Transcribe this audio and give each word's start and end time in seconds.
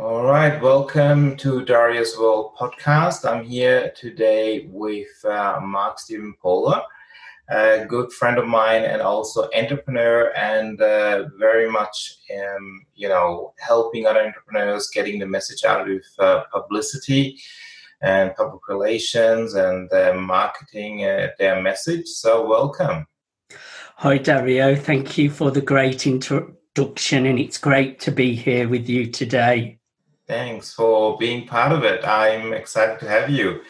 All 0.00 0.24
right, 0.24 0.58
welcome 0.62 1.36
to 1.36 1.62
Dario's 1.62 2.16
World 2.18 2.54
podcast. 2.58 3.30
I'm 3.30 3.44
here 3.44 3.92
today 3.94 4.66
with 4.70 5.22
uh, 5.26 5.60
Mark 5.62 5.98
Stephen 5.98 6.34
Pooler, 6.42 6.82
a 7.50 7.84
good 7.86 8.10
friend 8.10 8.38
of 8.38 8.46
mine 8.46 8.84
and 8.84 9.02
also 9.02 9.50
entrepreneur, 9.54 10.32
and 10.34 10.80
uh, 10.80 11.24
very 11.38 11.70
much, 11.70 12.16
um, 12.34 12.86
you 12.94 13.10
know, 13.10 13.52
helping 13.58 14.06
other 14.06 14.22
entrepreneurs 14.22 14.88
getting 14.88 15.18
the 15.18 15.26
message 15.26 15.64
out 15.64 15.86
with 15.86 16.06
uh, 16.18 16.44
publicity 16.50 17.38
and 18.00 18.34
public 18.36 18.66
relations 18.68 19.52
and 19.52 19.92
uh, 19.92 20.14
marketing 20.14 21.04
uh, 21.04 21.28
their 21.38 21.60
message. 21.60 22.06
So, 22.06 22.46
welcome. 22.46 23.06
Hi, 23.96 24.16
Dario. 24.16 24.74
Thank 24.74 25.18
you 25.18 25.28
for 25.28 25.50
the 25.50 25.60
great 25.60 26.06
introduction, 26.06 27.26
and 27.26 27.38
it's 27.38 27.58
great 27.58 28.00
to 28.00 28.10
be 28.10 28.34
here 28.34 28.66
with 28.66 28.88
you 28.88 29.06
today. 29.06 29.76
Thanks 30.30 30.72
for 30.72 31.18
being 31.18 31.44
part 31.44 31.72
of 31.72 31.82
it. 31.82 32.06
I'm 32.06 32.52
excited 32.52 33.00
to 33.00 33.08
have 33.08 33.30
you. 33.30 33.62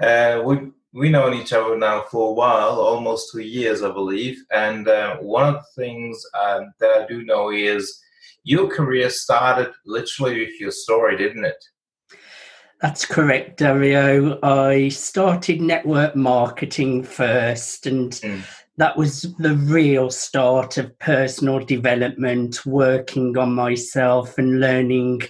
Uh, 0.00 0.40
we 0.44 0.70
we 0.92 1.08
known 1.08 1.34
each 1.34 1.52
other 1.52 1.76
now 1.76 2.02
for 2.02 2.30
a 2.30 2.34
while, 2.34 2.78
almost 2.78 3.32
two 3.32 3.40
years, 3.40 3.82
I 3.82 3.90
believe. 3.90 4.40
And 4.52 4.86
uh, 4.86 5.16
one 5.16 5.52
of 5.52 5.54
the 5.56 5.82
things 5.82 6.24
uh, 6.34 6.60
that 6.78 7.02
I 7.02 7.06
do 7.08 7.24
know 7.24 7.50
is 7.50 8.00
your 8.44 8.68
career 8.68 9.10
started 9.10 9.72
literally 9.84 10.38
with 10.38 10.60
your 10.60 10.70
story, 10.70 11.16
didn't 11.16 11.44
it? 11.44 11.64
That's 12.80 13.04
correct, 13.04 13.58
Dario. 13.58 14.38
I 14.40 14.90
started 14.90 15.60
network 15.60 16.14
marketing 16.14 17.02
first, 17.02 17.86
and 17.86 18.12
mm. 18.12 18.40
that 18.76 18.96
was 18.96 19.22
the 19.38 19.56
real 19.56 20.10
start 20.10 20.78
of 20.78 20.96
personal 21.00 21.58
development, 21.58 22.64
working 22.64 23.36
on 23.36 23.52
myself 23.52 24.38
and 24.38 24.60
learning 24.60 25.22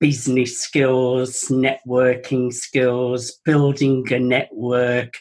business 0.00 0.60
skills, 0.60 1.46
networking 1.50 2.52
skills, 2.52 3.38
building 3.44 4.06
a 4.12 4.18
network, 4.18 5.14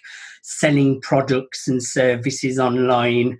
selling 0.43 1.01
products 1.01 1.67
and 1.67 1.81
services 1.81 2.59
online. 2.59 3.39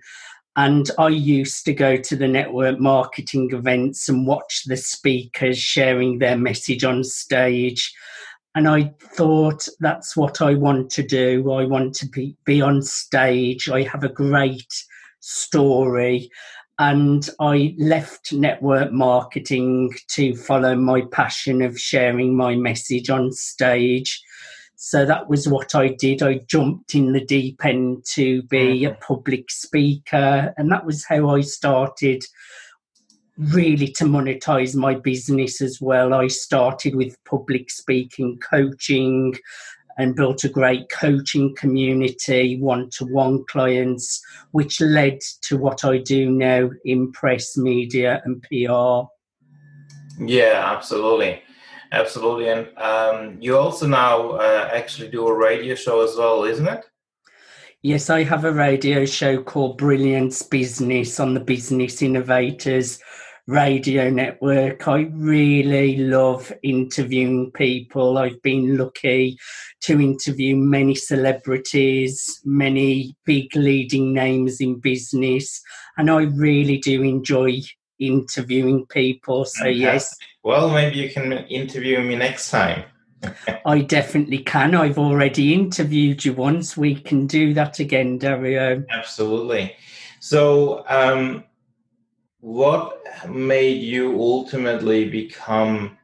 And 0.56 0.90
I 0.98 1.08
used 1.08 1.64
to 1.66 1.72
go 1.72 1.96
to 1.96 2.16
the 2.16 2.26
network 2.26 2.80
marketing 2.80 3.50
events 3.52 4.08
and 4.08 4.26
watch 4.26 4.64
the 4.66 4.76
speakers 4.76 5.58
sharing 5.58 6.18
their 6.18 6.36
message 6.36 6.82
on 6.84 7.04
stage 7.04 7.94
and 8.58 8.66
I 8.66 8.92
thought 9.00 9.68
that's 9.78 10.16
what 10.16 10.40
I 10.40 10.54
want 10.54 10.90
to 10.90 11.02
do. 11.04 11.52
I 11.52 11.64
want 11.64 11.94
to 11.96 12.08
be, 12.08 12.36
be 12.44 12.60
on 12.60 12.82
stage. 12.82 13.68
I 13.68 13.82
have 13.82 14.02
a 14.02 14.08
great 14.08 14.84
story. 15.20 16.28
And 16.78 17.28
I 17.40 17.74
left 17.76 18.32
network 18.32 18.92
marketing 18.92 19.92
to 20.08 20.36
follow 20.36 20.76
my 20.76 21.02
passion 21.10 21.60
of 21.60 21.78
sharing 21.78 22.36
my 22.36 22.54
message 22.54 23.10
on 23.10 23.32
stage. 23.32 24.22
So 24.76 25.04
that 25.04 25.28
was 25.28 25.48
what 25.48 25.74
I 25.74 25.88
did. 25.88 26.22
I 26.22 26.38
jumped 26.46 26.94
in 26.94 27.12
the 27.12 27.24
deep 27.24 27.64
end 27.64 28.04
to 28.12 28.42
be 28.44 28.84
a 28.84 28.90
mm-hmm. 28.90 29.02
public 29.02 29.50
speaker, 29.50 30.54
and 30.56 30.70
that 30.70 30.86
was 30.86 31.04
how 31.04 31.30
I 31.30 31.40
started 31.40 32.22
really 33.38 33.88
to 33.88 34.04
monetize 34.04 34.76
my 34.76 34.94
business 34.94 35.60
as 35.60 35.80
well. 35.80 36.14
I 36.14 36.28
started 36.28 36.94
with 36.94 37.16
public 37.24 37.70
speaking 37.70 38.38
coaching 38.38 39.34
and 39.98 40.14
built 40.14 40.44
a 40.44 40.48
great 40.48 40.88
coaching 40.90 41.54
community, 41.56 42.58
one 42.60 42.88
to 42.90 43.04
one 43.04 43.44
clients, 43.50 44.24
which 44.52 44.80
led 44.80 45.18
to 45.42 45.58
what 45.58 45.84
I 45.84 45.98
do 45.98 46.30
now 46.30 46.70
in 46.84 47.12
press, 47.12 47.56
media, 47.56 48.22
and 48.24 48.40
PR. 48.42 49.08
Yeah, 50.24 50.72
absolutely. 50.74 51.42
Absolutely. 51.90 52.48
And 52.48 52.68
um, 52.78 53.38
you 53.40 53.56
also 53.56 53.86
now 53.86 54.30
uh, 54.32 54.70
actually 54.72 55.08
do 55.08 55.26
a 55.26 55.34
radio 55.34 55.74
show 55.74 56.02
as 56.02 56.16
well, 56.16 56.44
isn't 56.44 56.68
it? 56.68 56.84
Yes, 57.82 58.10
I 58.10 58.24
have 58.24 58.44
a 58.44 58.52
radio 58.52 59.04
show 59.04 59.42
called 59.42 59.78
Brilliance 59.78 60.42
Business 60.42 61.20
on 61.20 61.34
the 61.34 61.40
Business 61.40 62.02
Innovators 62.02 63.00
radio 63.48 64.10
network. 64.10 64.86
I 64.86 65.08
really 65.14 65.96
love 65.96 66.52
interviewing 66.62 67.50
people. 67.52 68.18
I've 68.18 68.40
been 68.42 68.76
lucky 68.76 69.38
to 69.80 70.00
interview 70.00 70.54
many 70.54 70.94
celebrities, 70.94 72.40
many 72.44 73.16
big 73.24 73.56
leading 73.56 74.12
names 74.12 74.60
in 74.60 74.78
business, 74.78 75.60
and 75.96 76.10
I 76.10 76.24
really 76.24 76.78
do 76.78 77.02
enjoy 77.02 77.60
interviewing 77.98 78.84
people. 78.86 79.46
So, 79.46 79.64
Fantastic. 79.64 79.80
yes. 79.80 80.14
Well, 80.44 80.70
maybe 80.70 80.96
you 80.96 81.10
can 81.10 81.32
interview 81.32 82.00
me 82.00 82.16
next 82.16 82.50
time. 82.50 82.84
I 83.66 83.80
definitely 83.80 84.38
can. 84.38 84.74
I've 84.74 84.98
already 84.98 85.54
interviewed 85.54 86.24
you 86.24 86.34
once. 86.34 86.76
We 86.76 86.94
can 86.94 87.26
do 87.26 87.54
that 87.54 87.78
again, 87.78 88.18
Dario. 88.18 88.84
Absolutely. 88.90 89.74
So, 90.20 90.84
um, 90.88 91.44
what 92.40 93.02
made 93.28 93.82
you 93.82 94.18
ultimately 94.20 95.08
become, 95.10 95.98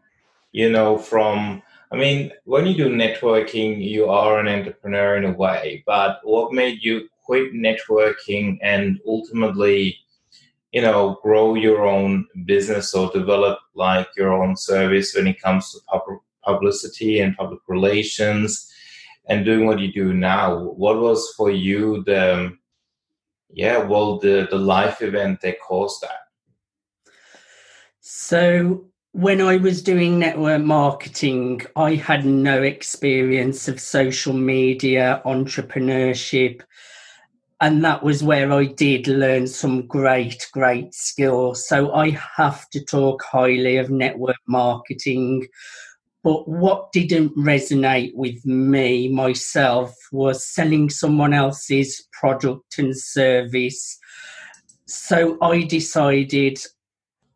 you 0.53 0.71
know, 0.71 0.99
from 0.99 1.63
I 1.93 1.97
mean, 1.97 2.33
when 2.45 2.67
you 2.67 2.75
do 2.75 2.89
networking, 2.89 3.81
you 3.81 4.11
are 4.11 4.41
an 4.41 4.49
entrepreneur 4.49 5.17
in 5.17 5.27
a 5.27 5.33
way, 5.33 5.85
but 5.87 6.19
what 6.25 6.53
made 6.53 6.83
you 6.83 7.09
quit 7.25 7.53
networking 7.53 8.59
and 8.63 8.99
ultimately, 9.07 9.97
you 10.73 10.83
know, 10.83 11.21
grow 11.23 11.55
your 11.55 11.87
own 11.87 12.27
business 12.47 12.95
or 12.95 13.13
develop 13.13 13.61
like 13.75 14.09
your 14.17 14.33
own 14.33 14.57
service 14.57 15.15
when 15.15 15.29
it 15.29 15.41
comes 15.41 15.71
to 15.71 15.79
pub- 15.87 16.21
publicity 16.43 17.21
and 17.21 17.37
public 17.37 17.61
relations 17.69 18.73
and 19.29 19.45
doing 19.45 19.65
what 19.65 19.79
you 19.79 19.93
do 19.93 20.13
now? 20.13 20.59
What 20.59 20.99
was 20.99 21.33
for 21.37 21.51
you 21.53 22.03
the, 22.05 22.57
yeah, 23.53 23.79
well, 23.79 24.19
the, 24.19 24.49
the 24.51 24.59
life 24.59 25.01
event 25.01 25.43
that 25.43 25.61
caused 25.61 26.03
that? 26.03 26.24
So, 28.07 28.85
when 29.13 29.41
I 29.41 29.57
was 29.57 29.81
doing 29.81 30.19
network 30.19 30.61
marketing, 30.61 31.63
I 31.75 31.95
had 31.95 32.27
no 32.27 32.63
experience 32.63 33.67
of 33.67 33.81
social 33.81 34.35
media, 34.35 35.23
entrepreneurship. 35.25 36.61
And 37.63 37.83
that 37.83 38.03
was 38.03 38.23
where 38.23 38.53
I 38.53 38.67
did 38.67 39.09
learn 39.09 39.47
some 39.47 39.87
great, 39.87 40.47
great 40.53 40.93
skills. 40.93 41.67
So 41.67 41.95
I 41.95 42.11
have 42.37 42.69
to 42.71 42.85
talk 42.85 43.23
highly 43.23 43.79
of 43.79 43.89
network 43.89 44.37
marketing. 44.47 45.47
But 46.23 46.47
what 46.47 46.93
didn't 46.93 47.35
resonate 47.39 48.15
with 48.15 48.45
me, 48.45 49.09
myself, 49.09 49.95
was 50.13 50.47
selling 50.47 50.91
someone 50.91 51.33
else's 51.33 52.07
product 52.13 52.77
and 52.77 52.95
service. 52.95 53.99
So 54.85 55.39
I 55.41 55.63
decided 55.63 56.59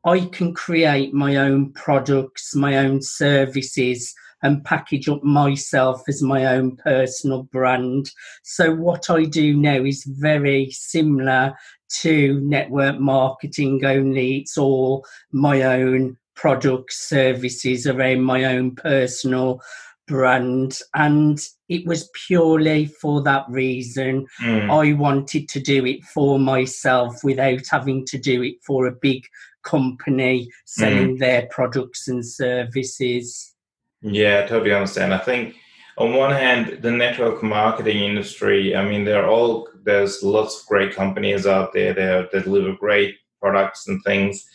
I 0.09 0.21
can 0.33 0.55
create 0.55 1.13
my 1.13 1.37
own 1.37 1.71
products, 1.73 2.55
my 2.55 2.79
own 2.79 3.03
services, 3.03 4.15
and 4.43 4.65
package 4.65 5.07
up 5.07 5.23
myself 5.23 6.03
as 6.09 6.23
my 6.23 6.47
own 6.47 6.77
personal 6.77 7.43
brand. 7.43 8.11
So, 8.43 8.75
what 8.75 9.11
I 9.11 9.25
do 9.25 9.55
now 9.55 9.85
is 9.85 10.05
very 10.05 10.71
similar 10.71 11.55
to 12.01 12.41
network 12.41 12.99
marketing, 12.99 13.85
only 13.85 14.39
it's 14.39 14.57
all 14.57 15.05
my 15.31 15.61
own 15.63 16.17
products, 16.35 17.07
services 17.07 17.87
around 17.87 18.23
my 18.23 18.45
own 18.45 18.77
personal 18.77 19.61
brand. 20.07 20.79
And 20.95 21.39
it 21.69 21.87
was 21.87 22.09
purely 22.27 22.87
for 22.87 23.23
that 23.25 23.45
reason. 23.51 24.27
Mm. 24.41 24.71
I 24.71 24.93
wanted 24.95 25.49
to 25.51 25.61
do 25.61 25.85
it 25.85 26.03
for 26.05 26.39
myself 26.39 27.23
without 27.23 27.67
having 27.71 28.07
to 28.07 28.17
do 28.17 28.43
it 28.43 28.57
for 28.65 28.87
a 28.87 28.93
big 28.93 29.25
company 29.69 30.49
selling 30.65 31.17
mm. 31.17 31.19
their 31.19 31.47
products 31.51 32.09
and 32.09 32.25
services. 32.25 33.55
Yeah, 34.01 34.43
I 34.45 34.49
totally 34.49 34.73
understand. 34.73 35.13
I 35.13 35.19
think 35.19 35.57
on 35.99 36.15
one 36.15 36.31
hand, 36.31 36.79
the 36.83 36.93
network 36.93 37.43
marketing 37.43 38.03
industry, 38.05 38.77
I 38.77 38.89
mean, 38.89 39.05
they're 39.05 39.29
all 39.29 39.69
there's 39.85 40.23
lots 40.23 40.61
of 40.61 40.67
great 40.67 40.95
companies 40.95 41.47
out 41.47 41.73
there 41.73 41.93
that, 41.95 42.31
that 42.31 42.45
deliver 42.45 42.75
great 42.75 43.17
products 43.41 43.89
and 43.89 44.03
things. 44.05 44.47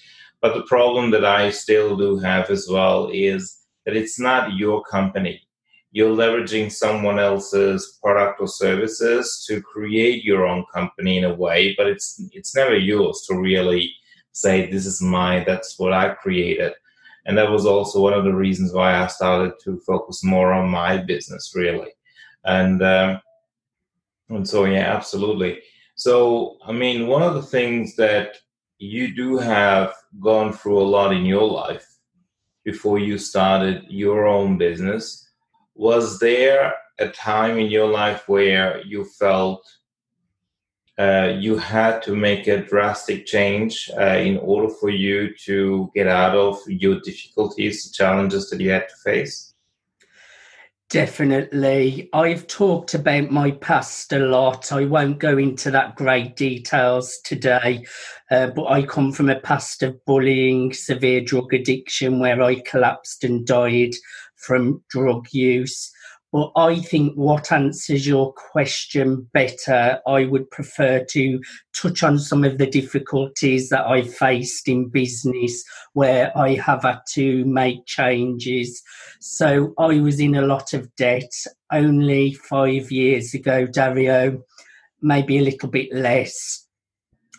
But 0.42 0.54
the 0.54 0.64
problem 0.64 1.12
that 1.12 1.26
I 1.26 1.50
still 1.50 1.98
do 1.98 2.18
have 2.20 2.50
as 2.50 2.68
well 2.70 3.10
is 3.12 3.66
that 3.86 3.96
it's 3.96 4.20
not 4.20 4.54
your 4.54 4.84
company. 4.84 5.42
You're 5.92 6.16
leveraging 6.16 6.72
someone 6.72 7.20
else's 7.20 8.00
product 8.02 8.40
or 8.42 8.48
services 8.48 9.46
to 9.48 9.62
create 9.62 10.24
your 10.24 10.46
own 10.46 10.66
company 10.74 11.18
in 11.18 11.26
a 11.26 11.34
way, 11.34 11.76
but 11.78 11.88
it's 11.88 12.22
it's 12.32 12.56
never 12.56 12.76
yours 12.76 13.26
to 13.28 13.36
really 13.36 13.94
say 14.34 14.70
this 14.70 14.86
is 14.86 15.02
mine 15.02 15.44
that's 15.48 15.80
what 15.80 15.94
i 15.94 16.10
created 16.10 16.74
and 17.26 17.38
that 17.38 17.50
was 17.50 17.66
also 17.66 18.02
one 18.02 18.14
of 18.14 18.26
the 18.26 18.34
reasons 18.34 18.74
why 18.74 18.96
i 19.02 19.08
started 19.08 19.54
to 19.64 19.80
focus 19.80 20.24
more 20.24 20.52
on 20.52 20.70
my 20.70 20.98
business 20.98 21.54
really 21.56 21.90
and 22.46 22.84
um, 22.84 23.20
and 24.30 24.48
so 24.48 24.66
yeah 24.66 24.96
absolutely 24.96 25.62
so 25.96 26.58
i 26.66 26.72
mean 26.72 27.08
one 27.08 27.24
of 27.24 27.36
the 27.36 27.42
things 27.42 27.96
that 27.96 28.38
you 28.84 29.16
do 29.16 29.38
have 29.38 29.94
gone 30.20 30.52
through 30.52 30.78
a 30.78 30.92
lot 30.96 31.14
in 31.14 31.26
your 31.26 31.50
life 31.50 31.94
before 32.66 33.00
you 33.00 33.18
started 33.18 33.86
your 33.90 34.26
own 34.26 34.58
business. 34.58 35.30
Was 35.76 36.20
there 36.20 36.74
a 37.00 37.08
time 37.10 37.58
in 37.58 37.68
your 37.68 37.88
life 37.88 38.28
where 38.28 38.82
you 38.86 39.06
felt 39.06 39.66
uh, 41.00 41.34
you 41.40 41.58
had 41.58 42.02
to 42.04 42.16
make 42.16 42.48
a 42.48 42.64
drastic 42.64 43.26
change 43.26 43.90
uh, 43.98 44.18
in 44.18 44.38
order 44.38 44.70
for 44.70 44.90
you 44.90 45.34
to 45.46 45.92
get 45.96 46.08
out 46.08 46.36
of 46.36 46.60
your 46.68 47.00
difficulties, 47.02 47.92
challenges 47.92 48.50
that 48.50 48.60
you 48.60 48.70
had 48.70 48.88
to 48.88 48.96
face? 49.04 49.54
Definitely. 50.94 52.08
I've 52.14 52.46
talked 52.46 52.94
about 52.94 53.32
my 53.32 53.50
past 53.50 54.14
a 54.14 54.20
lot. 54.20 54.72
I 54.72 54.86
won't 54.86 55.18
go 55.18 55.40
into 55.40 55.72
that 55.72 55.96
great 55.96 56.36
details 56.36 57.18
today, 57.24 57.88
uh, 58.30 58.48
but 58.48 58.68
I 58.68 58.84
come 58.84 59.12
from 59.12 59.32
a 59.32 59.40
past 59.40 59.82
of 59.82 60.06
bullying, 60.06 60.72
severe 60.72 61.22
drug 61.22 61.52
addiction, 61.52 62.20
where 62.20 62.40
I 62.44 62.60
collapsed 62.60 63.24
and 63.24 63.44
died 63.48 63.96
from 64.36 64.84
drug 64.90 65.26
use. 65.32 65.92
But 66.34 66.52
I 66.56 66.80
think 66.80 67.14
what 67.14 67.52
answers 67.52 68.08
your 68.08 68.34
question 68.34 69.30
better, 69.34 70.00
I 70.08 70.26
would 70.26 70.50
prefer 70.50 71.06
to 71.12 71.40
touch 71.76 72.02
on 72.02 72.18
some 72.18 72.44
of 72.44 72.58
the 72.58 72.66
difficulties 72.66 73.70
that 73.70 73.86
I 73.86 74.02
faced 74.02 74.68
in 74.68 74.90
business 74.90 75.64
where 75.94 76.36
I 76.36 76.56
have 76.56 76.82
had 76.82 77.02
to 77.12 77.46
make 77.46 77.86
changes. 77.86 78.82
So 79.20 79.76
I 79.78 80.00
was 80.00 80.20
in 80.20 80.34
a 80.34 80.42
lot 80.42 80.74
of 80.74 80.94
debt 80.96 81.32
only 81.72 82.34
five 82.34 82.92
years 82.92 83.36
ago, 83.36 83.68
Dario, 83.68 84.44
maybe 85.04 85.38
a 85.38 85.44
little 85.44 85.70
bit 85.70 85.94
less. 85.94 86.63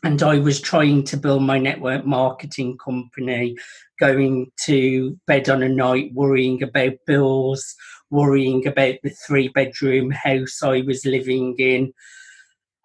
And 0.05 0.23
I 0.23 0.39
was 0.39 0.61
trying 0.61 1.05
to 1.05 1.17
build 1.17 1.43
my 1.43 1.59
network 1.59 2.05
marketing 2.05 2.77
company, 2.79 3.57
going 3.99 4.53
to 4.65 5.19
bed 5.27 5.49
on 5.49 5.63
a 5.63 5.69
night 5.69 6.13
worrying 6.13 6.63
about 6.63 6.93
bills 7.07 7.75
worrying 8.15 8.67
about 8.67 8.95
the 9.03 9.11
three 9.11 9.49
bedroom 9.49 10.11
house 10.11 10.63
I 10.63 10.83
was 10.83 11.05
living 11.05 11.57
in. 11.59 11.93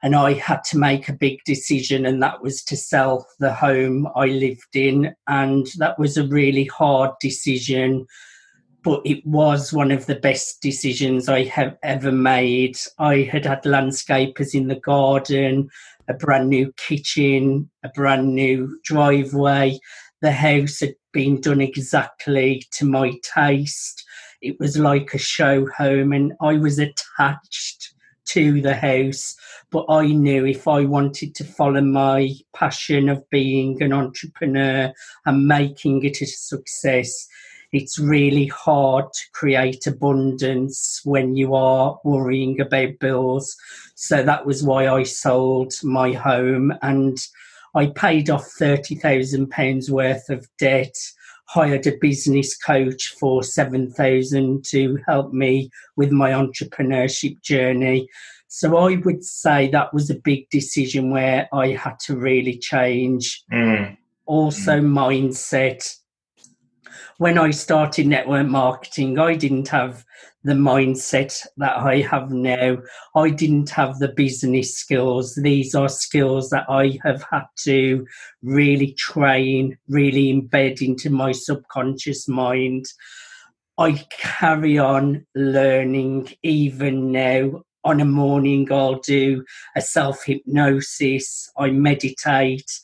And 0.01 0.15
I 0.15 0.33
had 0.33 0.63
to 0.65 0.77
make 0.77 1.09
a 1.09 1.13
big 1.13 1.39
decision, 1.45 2.05
and 2.05 2.23
that 2.23 2.41
was 2.41 2.63
to 2.63 2.77
sell 2.77 3.27
the 3.39 3.53
home 3.53 4.07
I 4.15 4.27
lived 4.27 4.75
in. 4.75 5.13
And 5.27 5.67
that 5.77 5.99
was 5.99 6.15
a 6.15 6.27
really 6.27 6.65
hard 6.65 7.11
decision, 7.19 8.07
but 8.83 9.01
it 9.05 9.25
was 9.25 9.73
one 9.73 9.91
of 9.91 10.05
the 10.05 10.15
best 10.15 10.61
decisions 10.61 11.27
I 11.27 11.43
have 11.45 11.77
ever 11.83 12.11
made. 12.11 12.77
I 12.97 13.29
had 13.31 13.45
had 13.45 13.63
landscapers 13.63 14.53
in 14.53 14.67
the 14.67 14.79
garden, 14.79 15.69
a 16.07 16.13
brand 16.13 16.49
new 16.49 16.71
kitchen, 16.77 17.69
a 17.83 17.89
brand 17.89 18.35
new 18.35 18.79
driveway. 18.83 19.79
The 20.21 20.31
house 20.31 20.79
had 20.79 20.95
been 21.11 21.41
done 21.41 21.61
exactly 21.61 22.63
to 22.73 22.85
my 22.85 23.13
taste 23.23 24.05
it 24.41 24.59
was 24.59 24.77
like 24.77 25.13
a 25.13 25.17
show 25.17 25.67
home, 25.67 26.13
and 26.13 26.33
I 26.41 26.53
was 26.53 26.79
attached 26.79 27.93
to 28.27 28.61
the 28.61 28.75
house. 28.75 29.35
But 29.71 29.85
I 29.89 30.07
knew 30.07 30.45
if 30.45 30.67
I 30.67 30.85
wanted 30.85 31.35
to 31.35 31.43
follow 31.43 31.81
my 31.81 32.31
passion 32.55 33.09
of 33.09 33.29
being 33.29 33.81
an 33.81 33.93
entrepreneur 33.93 34.93
and 35.25 35.47
making 35.47 36.03
it 36.05 36.21
a 36.21 36.25
success, 36.25 37.27
it's 37.71 37.99
really 37.99 38.47
hard 38.47 39.05
to 39.13 39.21
create 39.33 39.85
abundance 39.87 41.01
when 41.03 41.35
you 41.35 41.53
are 41.53 41.99
worrying 42.03 42.59
about 42.59 42.99
bills. 42.99 43.55
So 43.95 44.23
that 44.23 44.45
was 44.45 44.63
why 44.63 44.87
I 44.87 45.03
sold 45.03 45.73
my 45.83 46.13
home 46.13 46.73
and 46.81 47.17
I 47.75 47.87
paid 47.87 48.29
off 48.29 48.47
£30,000 48.59 49.89
worth 49.89 50.29
of 50.29 50.47
debt 50.57 50.95
hired 51.49 51.87
a 51.87 51.97
business 51.99 52.55
coach 52.55 53.15
for 53.19 53.41
7000 53.41 54.63
to 54.65 54.99
help 55.07 55.33
me 55.33 55.71
with 55.95 56.11
my 56.11 56.29
entrepreneurship 56.29 57.41
journey 57.41 58.07
so 58.47 58.77
i 58.77 58.97
would 58.97 59.23
say 59.23 59.67
that 59.67 59.91
was 59.91 60.11
a 60.11 60.15
big 60.23 60.47
decision 60.51 61.09
where 61.09 61.49
i 61.51 61.69
had 61.69 61.97
to 61.99 62.15
really 62.15 62.55
change 62.55 63.43
mm. 63.51 63.97
also 64.27 64.79
mm. 64.79 64.91
mindset 64.91 65.95
when 67.19 67.37
I 67.37 67.51
started 67.51 68.07
network 68.07 68.47
marketing, 68.47 69.19
I 69.19 69.35
didn't 69.35 69.67
have 69.67 70.05
the 70.45 70.53
mindset 70.53 71.45
that 71.57 71.75
I 71.75 71.97
have 71.97 72.31
now. 72.31 72.77
I 73.13 73.29
didn't 73.29 73.71
have 73.71 73.99
the 73.99 74.07
business 74.07 74.77
skills. 74.77 75.35
These 75.35 75.75
are 75.75 75.89
skills 75.89 76.49
that 76.51 76.65
I 76.69 76.97
have 77.03 77.25
had 77.29 77.43
to 77.65 78.07
really 78.41 78.93
train, 78.93 79.77
really 79.89 80.33
embed 80.33 80.81
into 80.81 81.09
my 81.09 81.33
subconscious 81.33 82.29
mind. 82.29 82.85
I 83.77 84.01
carry 84.17 84.77
on 84.77 85.25
learning 85.35 86.29
even 86.41 87.11
now. 87.11 87.63
On 87.83 87.99
a 87.99 88.05
morning, 88.05 88.71
I'll 88.71 88.99
do 88.99 89.43
a 89.75 89.81
self 89.81 90.23
hypnosis, 90.23 91.49
I 91.57 91.71
meditate, 91.71 92.79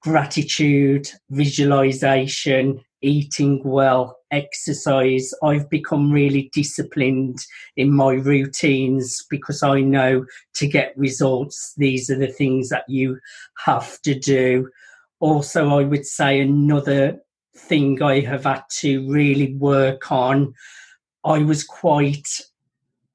gratitude, 0.00 1.08
visualization, 1.30 2.80
eating 3.02 3.62
well, 3.64 4.18
exercise. 4.30 5.32
I've 5.42 5.68
become 5.68 6.10
really 6.10 6.50
disciplined 6.52 7.38
in 7.76 7.92
my 7.92 8.12
routines 8.12 9.24
because 9.28 9.62
I 9.62 9.80
know 9.80 10.24
to 10.54 10.66
get 10.66 10.96
results, 10.96 11.74
these 11.76 12.08
are 12.08 12.18
the 12.18 12.28
things 12.28 12.68
that 12.70 12.88
you 12.88 13.18
have 13.64 14.00
to 14.02 14.14
do. 14.14 14.70
Also, 15.20 15.68
I 15.68 15.84
would 15.84 16.06
say 16.06 16.40
another 16.40 17.20
thing 17.56 18.02
I 18.02 18.20
have 18.20 18.44
had 18.44 18.64
to 18.80 19.08
really 19.10 19.54
work 19.54 20.10
on. 20.10 20.54
I 21.24 21.38
was 21.38 21.64
quite 21.64 22.28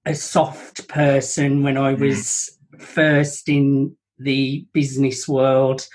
a 0.05 0.15
soft 0.15 0.87
person 0.87 1.63
when 1.63 1.77
I 1.77 1.93
mm-hmm. 1.93 2.03
was 2.03 2.57
first 2.79 3.49
in 3.49 3.95
the 4.19 4.65
business 4.73 5.27
world 5.27 5.87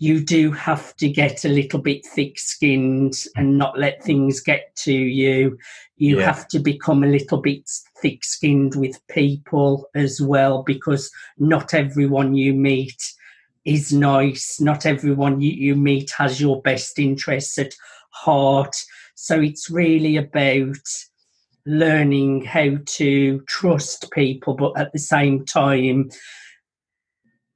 you 0.00 0.18
do 0.18 0.50
have 0.50 0.96
to 0.96 1.10
get 1.10 1.44
a 1.44 1.48
little 1.48 1.78
bit 1.78 2.06
thick 2.06 2.38
skinned 2.38 3.14
and 3.36 3.58
not 3.58 3.78
let 3.78 4.02
things 4.02 4.40
get 4.40 4.74
to 4.74 4.94
you. 4.94 5.58
You 5.98 6.18
yeah. 6.18 6.24
have 6.24 6.48
to 6.48 6.58
become 6.58 7.04
a 7.04 7.06
little 7.06 7.36
bit 7.36 7.70
thick 8.00 8.24
skinned 8.24 8.76
with 8.76 9.06
people 9.08 9.90
as 9.94 10.18
well 10.18 10.62
because 10.62 11.10
not 11.36 11.74
everyone 11.74 12.34
you 12.34 12.54
meet 12.54 13.12
is 13.66 13.92
nice. 13.92 14.58
Not 14.58 14.86
everyone 14.86 15.42
you, 15.42 15.52
you 15.52 15.76
meet 15.76 16.10
has 16.12 16.40
your 16.40 16.62
best 16.62 16.98
interests 16.98 17.58
at 17.58 17.74
heart. 18.08 18.74
So 19.16 19.38
it's 19.38 19.68
really 19.68 20.16
about 20.16 20.78
learning 21.66 22.46
how 22.46 22.78
to 22.86 23.40
trust 23.46 24.10
people, 24.12 24.54
but 24.54 24.78
at 24.78 24.94
the 24.94 24.98
same 24.98 25.44
time, 25.44 26.08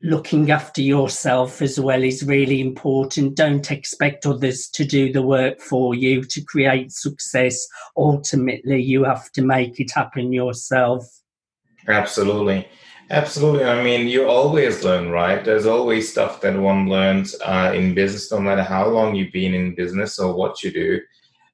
looking 0.04 0.50
after 0.50 0.82
yourself 0.82 1.62
as 1.62 1.80
well 1.80 2.04
is 2.04 2.22
really 2.22 2.60
important. 2.60 3.36
Don't 3.36 3.70
expect 3.70 4.26
others 4.26 4.68
to 4.68 4.84
do 4.84 5.10
the 5.10 5.22
work 5.22 5.60
for 5.60 5.94
you 5.94 6.22
to 6.24 6.42
create 6.42 6.92
success. 6.92 7.66
Ultimately, 7.96 8.82
you 8.82 9.04
have 9.04 9.32
to 9.32 9.42
make 9.42 9.80
it 9.80 9.90
happen 9.90 10.30
yourself. 10.30 11.06
Absolutely. 11.88 12.68
Absolutely. 13.10 13.64
I 13.64 13.82
mean, 13.82 14.06
you 14.06 14.28
always 14.28 14.84
learn, 14.84 15.08
right? 15.10 15.42
There's 15.42 15.66
always 15.66 16.10
stuff 16.10 16.42
that 16.42 16.58
one 16.58 16.88
learns 16.88 17.34
uh, 17.42 17.72
in 17.74 17.94
business, 17.94 18.30
no 18.30 18.40
matter 18.40 18.62
how 18.62 18.86
long 18.86 19.14
you've 19.14 19.32
been 19.32 19.54
in 19.54 19.74
business 19.74 20.18
or 20.18 20.34
what 20.34 20.62
you 20.62 20.70
do. 20.70 21.00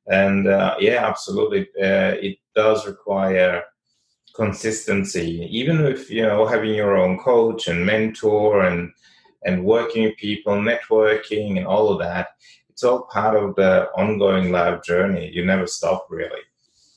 And 0.09 0.49
uh, 0.49 0.75
yeah, 0.80 1.07
absolutely. 1.07 1.69
Uh, 1.80 2.19
it 2.21 2.38
does 2.57 2.87
require 2.87 3.62
consistency 4.43 5.47
even 5.51 5.77
with 5.83 6.11
you 6.11 6.23
know 6.23 6.47
having 6.47 6.75
your 6.75 6.97
own 6.97 7.19
coach 7.19 7.69
and 7.69 7.85
mentor 7.85 8.63
and 8.69 8.91
and 9.45 9.65
working 9.65 10.03
with 10.05 10.17
people 10.17 10.55
networking 10.55 11.59
and 11.59 11.67
all 11.67 11.87
of 11.91 11.99
that 11.99 12.29
it's 12.81 12.87
all 12.89 13.03
part 13.03 13.37
of 13.37 13.55
the 13.57 13.91
ongoing 13.95 14.51
life 14.51 14.83
journey. 14.83 15.31
You 15.35 15.45
never 15.45 15.67
stop 15.67 16.07
really. 16.09 16.45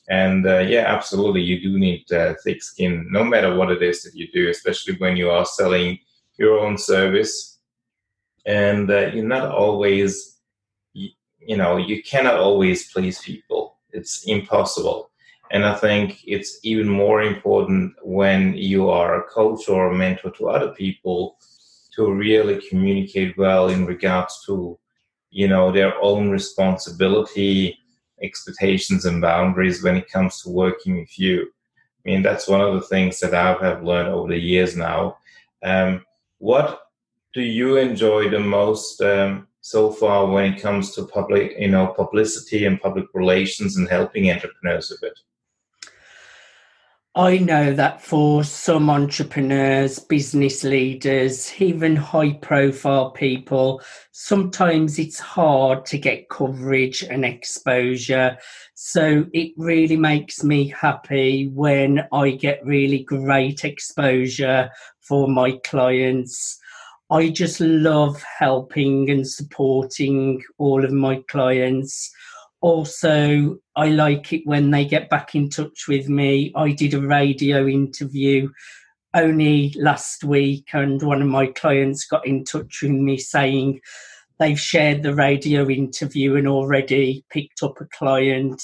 And 0.08 0.46
uh, 0.46 0.60
yeah 0.60 0.84
absolutely 0.86 1.42
you 1.42 1.60
do 1.60 1.78
need 1.78 2.10
uh, 2.10 2.32
thick 2.42 2.62
skin 2.62 3.06
no 3.10 3.22
matter 3.22 3.54
what 3.54 3.70
it 3.70 3.82
is 3.82 4.02
that 4.02 4.14
you 4.14 4.26
do 4.32 4.48
especially 4.48 4.94
when 4.96 5.14
you 5.14 5.28
are 5.28 5.44
selling 5.44 5.98
your 6.38 6.58
own 6.58 6.78
service. 6.78 7.58
And 8.46 8.90
uh, 8.90 9.08
you're 9.12 9.32
not 9.36 9.50
always 9.50 10.38
you, 10.94 11.10
you 11.38 11.58
know 11.58 11.76
you 11.76 12.02
cannot 12.02 12.36
always 12.36 12.90
please 12.90 13.18
people. 13.20 13.76
It's 13.92 14.24
impossible 14.24 15.10
and 15.54 15.64
I 15.64 15.76
think 15.76 16.18
it's 16.26 16.58
even 16.64 16.88
more 16.88 17.22
important 17.22 17.94
when 18.02 18.54
you 18.54 18.90
are 18.90 19.20
a 19.20 19.28
coach 19.28 19.68
or 19.68 19.86
a 19.86 19.94
mentor 19.94 20.32
to 20.32 20.48
other 20.48 20.72
people 20.72 21.38
to 21.94 22.12
really 22.12 22.60
communicate 22.68 23.38
well 23.38 23.68
in 23.68 23.86
regards 23.86 24.42
to, 24.46 24.76
you 25.30 25.46
know, 25.46 25.70
their 25.70 25.94
own 26.02 26.28
responsibility, 26.28 27.78
expectations, 28.20 29.04
and 29.04 29.22
boundaries 29.22 29.80
when 29.80 29.94
it 29.96 30.10
comes 30.10 30.42
to 30.42 30.50
working 30.50 30.98
with 30.98 31.16
you. 31.20 31.42
I 32.04 32.10
mean, 32.10 32.22
that's 32.22 32.48
one 32.48 32.60
of 32.60 32.74
the 32.74 32.88
things 32.88 33.20
that 33.20 33.32
I 33.32 33.52
have 33.64 33.84
learned 33.84 34.08
over 34.08 34.30
the 34.30 34.40
years 34.40 34.76
now. 34.76 35.18
Um, 35.62 36.04
what 36.38 36.80
do 37.32 37.42
you 37.42 37.76
enjoy 37.76 38.28
the 38.28 38.40
most 38.40 39.00
um, 39.02 39.46
so 39.60 39.92
far 39.92 40.26
when 40.26 40.52
it 40.52 40.60
comes 40.60 40.96
to 40.96 41.06
public, 41.06 41.54
you 41.56 41.70
know, 41.70 41.94
publicity 41.96 42.66
and 42.66 42.80
public 42.80 43.06
relations 43.14 43.76
and 43.76 43.88
helping 43.88 44.32
entrepreneurs 44.32 44.90
with 44.90 45.04
it? 45.04 45.16
I 47.16 47.38
know 47.38 47.72
that 47.74 48.02
for 48.02 48.42
some 48.42 48.90
entrepreneurs, 48.90 50.00
business 50.00 50.64
leaders, 50.64 51.52
even 51.60 51.94
high 51.94 52.32
profile 52.32 53.12
people, 53.12 53.82
sometimes 54.10 54.98
it's 54.98 55.20
hard 55.20 55.86
to 55.86 55.98
get 55.98 56.28
coverage 56.28 57.04
and 57.04 57.24
exposure. 57.24 58.36
So 58.74 59.26
it 59.32 59.52
really 59.56 59.96
makes 59.96 60.42
me 60.42 60.66
happy 60.66 61.46
when 61.54 62.04
I 62.12 62.32
get 62.32 62.66
really 62.66 63.04
great 63.04 63.64
exposure 63.64 64.70
for 65.00 65.28
my 65.28 65.52
clients. 65.62 66.58
I 67.12 67.28
just 67.28 67.60
love 67.60 68.20
helping 68.40 69.08
and 69.08 69.24
supporting 69.24 70.42
all 70.58 70.84
of 70.84 70.90
my 70.90 71.22
clients 71.28 72.10
also 72.64 73.58
i 73.76 73.88
like 73.88 74.32
it 74.32 74.40
when 74.46 74.70
they 74.70 74.86
get 74.86 75.10
back 75.10 75.34
in 75.34 75.50
touch 75.50 75.86
with 75.86 76.08
me 76.08 76.50
i 76.56 76.72
did 76.72 76.94
a 76.94 77.00
radio 77.00 77.66
interview 77.66 78.48
only 79.12 79.74
last 79.78 80.24
week 80.24 80.66
and 80.72 81.02
one 81.02 81.20
of 81.20 81.28
my 81.28 81.46
clients 81.48 82.06
got 82.06 82.26
in 82.26 82.42
touch 82.42 82.80
with 82.80 82.90
me 82.90 83.18
saying 83.18 83.78
they've 84.38 84.58
shared 84.58 85.02
the 85.02 85.14
radio 85.14 85.68
interview 85.68 86.36
and 86.36 86.48
already 86.48 87.22
picked 87.28 87.62
up 87.62 87.78
a 87.82 87.84
client 87.98 88.62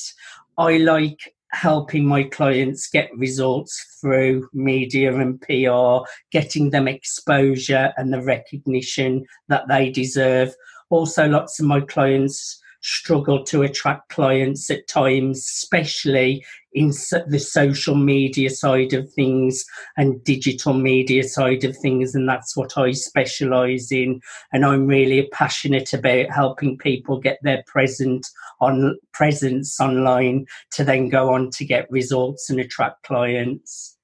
i 0.56 0.78
like 0.78 1.34
helping 1.52 2.06
my 2.06 2.22
clients 2.22 2.88
get 2.88 3.14
results 3.18 3.98
through 4.00 4.48
media 4.54 5.14
and 5.14 5.40
PR, 5.42 6.08
getting 6.30 6.70
them 6.70 6.86
exposure 6.86 7.92
and 7.96 8.12
the 8.12 8.22
recognition 8.22 9.26
that 9.48 9.66
they 9.66 9.90
deserve. 9.90 10.54
Also, 10.90 11.26
lots 11.26 11.58
of 11.58 11.66
my 11.66 11.80
clients 11.80 12.59
struggle 12.80 13.44
to 13.44 13.62
attract 13.62 14.08
clients 14.08 14.70
at 14.70 14.88
times, 14.88 15.38
especially 15.38 16.44
in 16.72 16.88
the 17.26 17.38
social 17.38 17.96
media 17.96 18.48
side 18.48 18.92
of 18.92 19.12
things 19.12 19.64
and 19.96 20.22
digital 20.24 20.72
media 20.72 21.24
side 21.24 21.64
of 21.64 21.76
things. 21.76 22.14
And 22.14 22.28
that's 22.28 22.56
what 22.56 22.78
I 22.78 22.92
specialize 22.92 23.90
in. 23.90 24.20
And 24.52 24.64
I'm 24.64 24.86
really 24.86 25.28
passionate 25.32 25.92
about 25.92 26.30
helping 26.30 26.78
people 26.78 27.18
get 27.18 27.38
their 27.42 27.64
present 27.66 28.26
on 28.60 28.96
presence 29.12 29.80
online 29.80 30.46
to 30.72 30.84
then 30.84 31.08
go 31.08 31.32
on 31.32 31.50
to 31.50 31.64
get 31.64 31.90
results 31.90 32.50
and 32.50 32.60
attract 32.60 33.02
clients. 33.02 33.96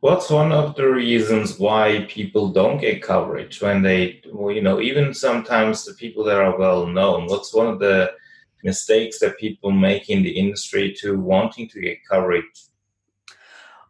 What's 0.00 0.28
one 0.28 0.52
of 0.52 0.76
the 0.76 0.86
reasons 0.86 1.58
why 1.58 2.06
people 2.10 2.48
don't 2.48 2.78
get 2.80 3.02
coverage 3.02 3.62
when 3.62 3.80
they, 3.82 4.20
well, 4.30 4.54
you 4.54 4.60
know, 4.60 4.80
even 4.80 5.14
sometimes 5.14 5.84
the 5.84 5.94
people 5.94 6.22
that 6.24 6.38
are 6.38 6.58
well 6.58 6.86
known? 6.86 7.26
What's 7.26 7.54
one 7.54 7.68
of 7.68 7.78
the 7.78 8.12
mistakes 8.64 9.20
that 9.20 9.38
people 9.38 9.70
make 9.70 10.10
in 10.10 10.22
the 10.22 10.30
industry 10.30 10.94
to 11.00 11.18
wanting 11.18 11.68
to 11.68 11.80
get 11.80 11.98
coverage? 12.10 12.44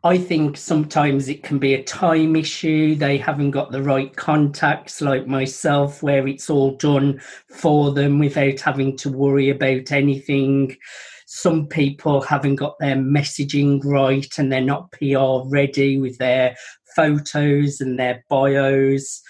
I 0.04 0.18
think 0.18 0.58
sometimes 0.58 1.30
it 1.30 1.42
can 1.42 1.58
be 1.58 1.72
a 1.72 1.82
time 1.82 2.36
issue. 2.36 2.94
They 2.94 3.16
haven't 3.16 3.52
got 3.52 3.72
the 3.72 3.82
right 3.82 4.14
contacts, 4.14 5.00
like 5.00 5.26
myself, 5.26 6.02
where 6.02 6.28
it's 6.28 6.50
all 6.50 6.76
done 6.76 7.22
for 7.48 7.90
them 7.90 8.18
without 8.18 8.60
having 8.60 8.98
to 8.98 9.08
worry 9.08 9.48
about 9.48 9.92
anything. 9.92 10.76
Some 11.24 11.68
people 11.68 12.20
haven't 12.20 12.56
got 12.56 12.78
their 12.78 12.96
messaging 12.96 13.80
right 13.82 14.28
and 14.36 14.52
they're 14.52 14.60
not 14.60 14.92
PR 14.92 15.48
ready 15.48 15.96
with 15.96 16.18
their 16.18 16.54
photos 16.94 17.80
and 17.80 17.98
their 17.98 18.22
bios 18.28 19.22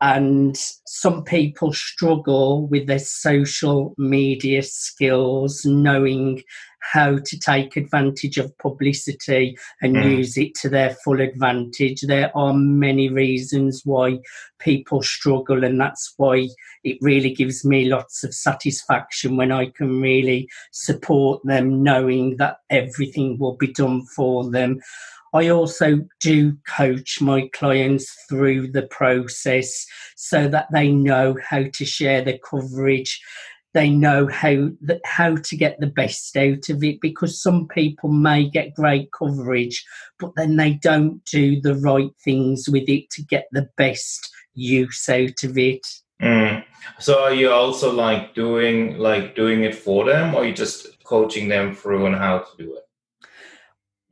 and 0.00 0.56
some 0.86 1.24
people 1.24 1.72
struggle 1.72 2.66
with 2.68 2.86
their 2.86 2.98
social 2.98 3.94
media 3.98 4.62
skills, 4.62 5.64
knowing 5.64 6.42
how 6.80 7.18
to 7.18 7.38
take 7.38 7.76
advantage 7.76 8.38
of 8.38 8.56
publicity 8.58 9.56
and 9.82 9.96
mm. 9.96 10.18
use 10.18 10.38
it 10.38 10.54
to 10.54 10.68
their 10.68 10.96
full 11.04 11.20
advantage. 11.20 12.00
There 12.00 12.34
are 12.34 12.54
many 12.54 13.10
reasons 13.10 13.82
why 13.84 14.20
people 14.58 15.02
struggle, 15.02 15.64
and 15.64 15.78
that's 15.78 16.14
why 16.16 16.48
it 16.82 16.96
really 17.02 17.34
gives 17.34 17.64
me 17.64 17.84
lots 17.84 18.24
of 18.24 18.34
satisfaction 18.34 19.36
when 19.36 19.52
I 19.52 19.66
can 19.66 20.00
really 20.00 20.48
support 20.72 21.42
them, 21.44 21.82
knowing 21.82 22.38
that 22.38 22.58
everything 22.70 23.38
will 23.38 23.56
be 23.56 23.72
done 23.72 24.06
for 24.16 24.50
them. 24.50 24.80
I 25.32 25.48
also 25.48 26.00
do 26.20 26.56
coach 26.66 27.20
my 27.20 27.48
clients 27.52 28.12
through 28.28 28.72
the 28.72 28.82
process 28.82 29.86
so 30.16 30.48
that 30.48 30.66
they 30.72 30.90
know 30.90 31.36
how 31.48 31.64
to 31.72 31.84
share 31.84 32.22
the 32.22 32.38
coverage. 32.38 33.20
They 33.72 33.90
know 33.90 34.26
how 34.26 34.70
how 35.04 35.36
to 35.36 35.56
get 35.56 35.78
the 35.78 35.86
best 35.86 36.36
out 36.36 36.68
of 36.68 36.82
it 36.82 37.00
because 37.00 37.40
some 37.40 37.68
people 37.68 38.10
may 38.10 38.48
get 38.48 38.74
great 38.74 39.12
coverage, 39.12 39.84
but 40.18 40.32
then 40.34 40.56
they 40.56 40.74
don't 40.74 41.24
do 41.24 41.60
the 41.60 41.76
right 41.76 42.10
things 42.24 42.68
with 42.68 42.88
it 42.88 43.10
to 43.10 43.22
get 43.22 43.46
the 43.52 43.68
best 43.76 44.28
use 44.54 45.08
out 45.08 45.44
of 45.44 45.56
it. 45.56 45.86
Mm. 46.20 46.64
So 46.98 47.22
are 47.22 47.32
you 47.32 47.52
also 47.52 47.92
like 47.92 48.34
doing 48.34 48.98
like 48.98 49.36
doing 49.36 49.62
it 49.62 49.76
for 49.76 50.04
them, 50.04 50.34
or 50.34 50.44
you 50.44 50.52
just 50.52 51.02
coaching 51.04 51.48
them 51.48 51.74
through 51.74 52.06
on 52.06 52.14
how 52.14 52.38
to 52.38 52.62
do 52.64 52.74
it? 52.74 52.89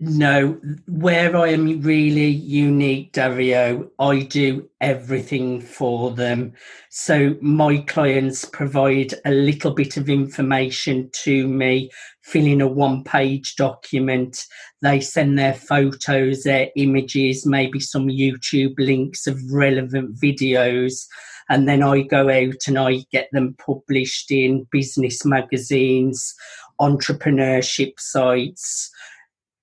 No, 0.00 0.60
where 0.86 1.36
I 1.36 1.48
am 1.48 1.80
really 1.80 2.28
unique, 2.28 3.10
Dario, 3.12 3.90
I 3.98 4.20
do 4.20 4.70
everything 4.80 5.60
for 5.60 6.12
them. 6.12 6.52
So 6.88 7.34
my 7.40 7.78
clients 7.78 8.44
provide 8.44 9.14
a 9.24 9.32
little 9.32 9.72
bit 9.72 9.96
of 9.96 10.08
information 10.08 11.10
to 11.24 11.48
me, 11.48 11.90
fill 12.22 12.46
in 12.46 12.60
a 12.60 12.68
one 12.68 13.02
page 13.02 13.56
document. 13.56 14.46
They 14.82 15.00
send 15.00 15.36
their 15.36 15.54
photos, 15.54 16.44
their 16.44 16.68
images, 16.76 17.44
maybe 17.44 17.80
some 17.80 18.06
YouTube 18.06 18.78
links 18.78 19.26
of 19.26 19.40
relevant 19.50 20.14
videos. 20.14 21.06
And 21.48 21.68
then 21.68 21.82
I 21.82 22.02
go 22.02 22.30
out 22.30 22.68
and 22.68 22.78
I 22.78 23.04
get 23.10 23.30
them 23.32 23.56
published 23.58 24.30
in 24.30 24.68
business 24.70 25.24
magazines, 25.24 26.36
entrepreneurship 26.80 27.98
sites 27.98 28.92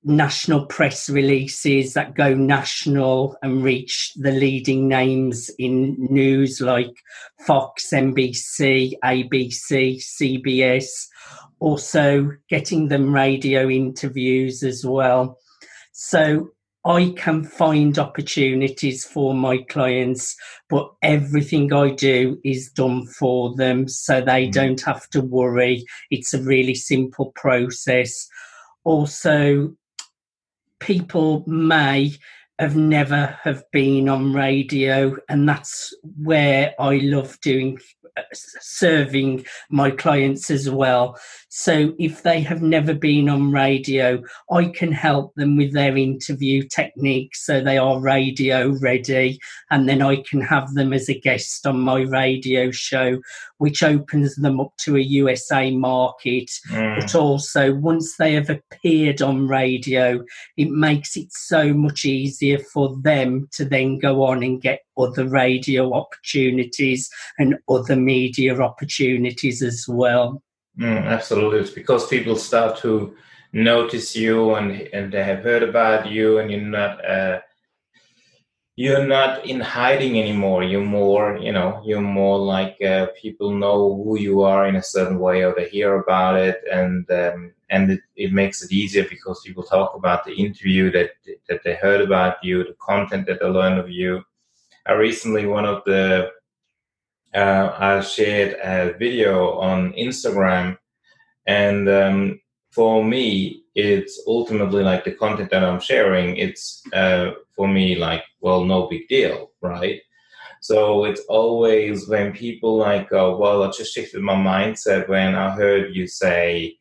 national 0.05 0.67
press 0.67 1.09
releases 1.09 1.93
that 1.95 2.15
go 2.15 2.33
national 2.33 3.35
and 3.41 3.63
reach 3.63 4.13
the 4.15 4.31
leading 4.31 4.87
names 4.87 5.49
in 5.57 5.95
news 5.97 6.61
like 6.61 6.95
Fox, 7.45 7.89
NBC, 7.91 8.93
ABC, 9.03 9.97
CBS. 9.97 10.85
Also, 11.59 12.31
getting 12.49 12.87
them 12.87 13.13
radio 13.13 13.67
interviews 13.67 14.61
as 14.61 14.85
well. 14.85 15.39
So, 15.91 16.51
I 16.85 17.15
can 17.17 17.43
find 17.43 17.97
opportunities 17.97 19.03
for 19.03 19.33
my 19.33 19.57
clients, 19.69 20.35
but 20.69 20.93
everything 21.01 21.73
I 21.73 21.89
do 21.89 22.39
is 22.43 22.69
done 22.69 23.07
for 23.07 23.55
them 23.55 23.87
so 23.87 24.21
they 24.21 24.47
mm. 24.47 24.51
don't 24.51 24.81
have 24.81 25.09
to 25.09 25.21
worry. 25.21 25.83
It's 26.11 26.35
a 26.35 26.43
really 26.43 26.75
simple 26.75 27.31
process. 27.31 28.27
Also, 28.83 29.75
people 30.85 31.43
may 31.47 32.13
have 32.59 32.75
never 32.75 33.37
have 33.41 33.63
been 33.71 34.07
on 34.07 34.31
radio 34.31 35.15
and 35.27 35.49
that's 35.49 35.93
where 36.21 36.73
i 36.79 36.97
love 36.97 37.37
doing 37.41 37.77
uh, 38.17 38.21
serving 38.33 39.45
my 39.69 39.91
clients 39.91 40.49
as 40.49 40.69
well. 40.69 41.19
So 41.49 41.93
if 41.99 42.23
they 42.23 42.39
have 42.39 42.61
never 42.61 42.93
been 42.93 43.27
on 43.27 43.51
radio, 43.51 44.23
I 44.49 44.67
can 44.67 44.93
help 44.93 45.35
them 45.35 45.57
with 45.57 45.73
their 45.73 45.97
interview 45.97 46.63
techniques 46.73 47.45
so 47.45 47.59
they 47.59 47.77
are 47.77 47.99
radio 47.99 48.69
ready. 48.81 49.37
And 49.69 49.89
then 49.89 50.01
I 50.01 50.23
can 50.29 50.39
have 50.39 50.75
them 50.75 50.93
as 50.93 51.09
a 51.09 51.19
guest 51.19 51.67
on 51.67 51.81
my 51.81 52.03
radio 52.03 52.71
show, 52.71 53.19
which 53.57 53.83
opens 53.83 54.35
them 54.35 54.59
up 54.59 54.71
to 54.77 54.97
a 54.97 55.01
USA 55.01 55.71
market. 55.71 56.49
Mm. 56.69 56.99
But 56.99 57.15
also, 57.15 57.73
once 57.73 58.17
they 58.17 58.33
have 58.33 58.49
appeared 58.49 59.21
on 59.21 59.47
radio, 59.47 60.23
it 60.57 60.69
makes 60.69 61.15
it 61.15 61.31
so 61.31 61.73
much 61.73 62.05
easier 62.05 62.59
for 62.59 62.95
them 63.01 63.47
to 63.53 63.65
then 63.65 63.99
go 63.99 64.23
on 64.23 64.43
and 64.43 64.61
get 64.61 64.81
other 64.97 65.27
radio 65.27 65.93
opportunities 65.93 67.09
and 67.37 67.55
other 67.69 67.95
media 67.95 68.59
opportunities 68.59 69.61
as 69.61 69.85
well. 69.87 70.41
Mm, 70.79 71.05
absolutely. 71.05 71.59
It's 71.59 71.71
because 71.71 72.07
people 72.07 72.35
start 72.35 72.77
to 72.79 73.15
notice 73.53 74.15
you 74.15 74.55
and, 74.55 74.71
and 74.93 75.11
they 75.11 75.23
have 75.23 75.43
heard 75.43 75.63
about 75.63 76.09
you 76.11 76.39
and 76.39 76.51
you're 76.51 76.59
not 76.59 77.03
uh, 77.09 77.39
you're 78.75 79.05
not 79.05 79.45
in 79.45 79.59
hiding 79.59 80.19
anymore 80.19 80.63
you're 80.63 80.83
more 80.83 81.37
you 81.37 81.51
know 81.51 81.81
you're 81.85 82.01
more 82.01 82.37
like 82.37 82.81
uh, 82.81 83.07
people 83.21 83.51
know 83.51 84.03
who 84.03 84.19
you 84.19 84.41
are 84.41 84.67
in 84.67 84.75
a 84.75 84.83
certain 84.83 85.19
way 85.19 85.43
or 85.43 85.53
they 85.55 85.69
hear 85.69 85.95
about 85.99 86.35
it 86.37 86.61
and 86.71 87.09
um, 87.11 87.53
and 87.69 87.91
it, 87.91 88.01
it 88.15 88.33
makes 88.33 88.61
it 88.63 88.71
easier 88.71 89.05
because 89.09 89.41
people 89.45 89.63
talk 89.63 89.95
about 89.95 90.23
the 90.25 90.33
interview 90.33 90.91
that 90.91 91.11
that 91.47 91.61
they 91.63 91.75
heard 91.75 92.01
about 92.01 92.35
you 92.43 92.63
the 92.63 92.75
content 92.79 93.25
that 93.27 93.39
they 93.39 93.47
learned 93.47 93.79
of 93.79 93.89
you 93.89 94.21
uh, 94.89 94.95
recently 94.95 95.45
one 95.45 95.65
of 95.65 95.83
the 95.85 96.29
uh, 97.33 97.75
I 97.77 98.01
shared 98.01 98.55
a 98.63 98.97
video 98.97 99.51
on 99.59 99.93
Instagram, 99.93 100.77
and 101.47 101.89
um, 101.89 102.39
for 102.71 103.03
me, 103.03 103.63
it's 103.75 104.21
ultimately 104.27 104.83
like 104.83 105.03
the 105.03 105.11
content 105.11 105.49
that 105.51 105.63
I'm 105.63 105.79
sharing. 105.79 106.37
It's 106.37 106.81
uh, 106.93 107.31
for 107.55 107.67
me 107.67 107.95
like, 107.95 108.23
well, 108.45 108.63
no 108.63 108.85
big 108.85 109.07
deal, 109.07 109.49
right? 109.63 109.99
So 110.61 111.05
it's 111.05 111.21
always 111.29 112.07
when 112.07 112.31
people 112.31 112.77
like 112.77 113.09
go, 113.09 113.35
well, 113.37 113.63
I 113.63 113.71
just 113.71 113.91
shifted 113.91 114.21
my 114.21 114.35
mindset 114.35 115.09
when 115.09 115.33
I 115.33 115.49
heard 115.49 115.95
you 115.95 116.05
say, 116.05 116.77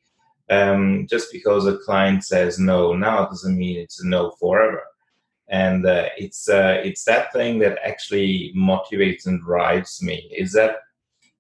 um, 0.50 1.06
just 1.08 1.32
because 1.32 1.66
a 1.66 1.78
client 1.78 2.22
says 2.22 2.58
no 2.58 2.92
now 2.92 3.24
doesn't 3.24 3.56
mean 3.56 3.78
it's 3.78 4.02
a 4.04 4.06
no 4.06 4.32
forever. 4.32 4.82
And 5.48 5.86
uh, 5.86 6.08
it's 6.18 6.50
uh, 6.50 6.82
it's 6.84 7.04
that 7.04 7.32
thing 7.32 7.60
that 7.60 7.78
actually 7.82 8.52
motivates 8.54 9.24
and 9.24 9.40
drives 9.40 10.02
me. 10.02 10.18
Is 10.36 10.52
that 10.52 10.76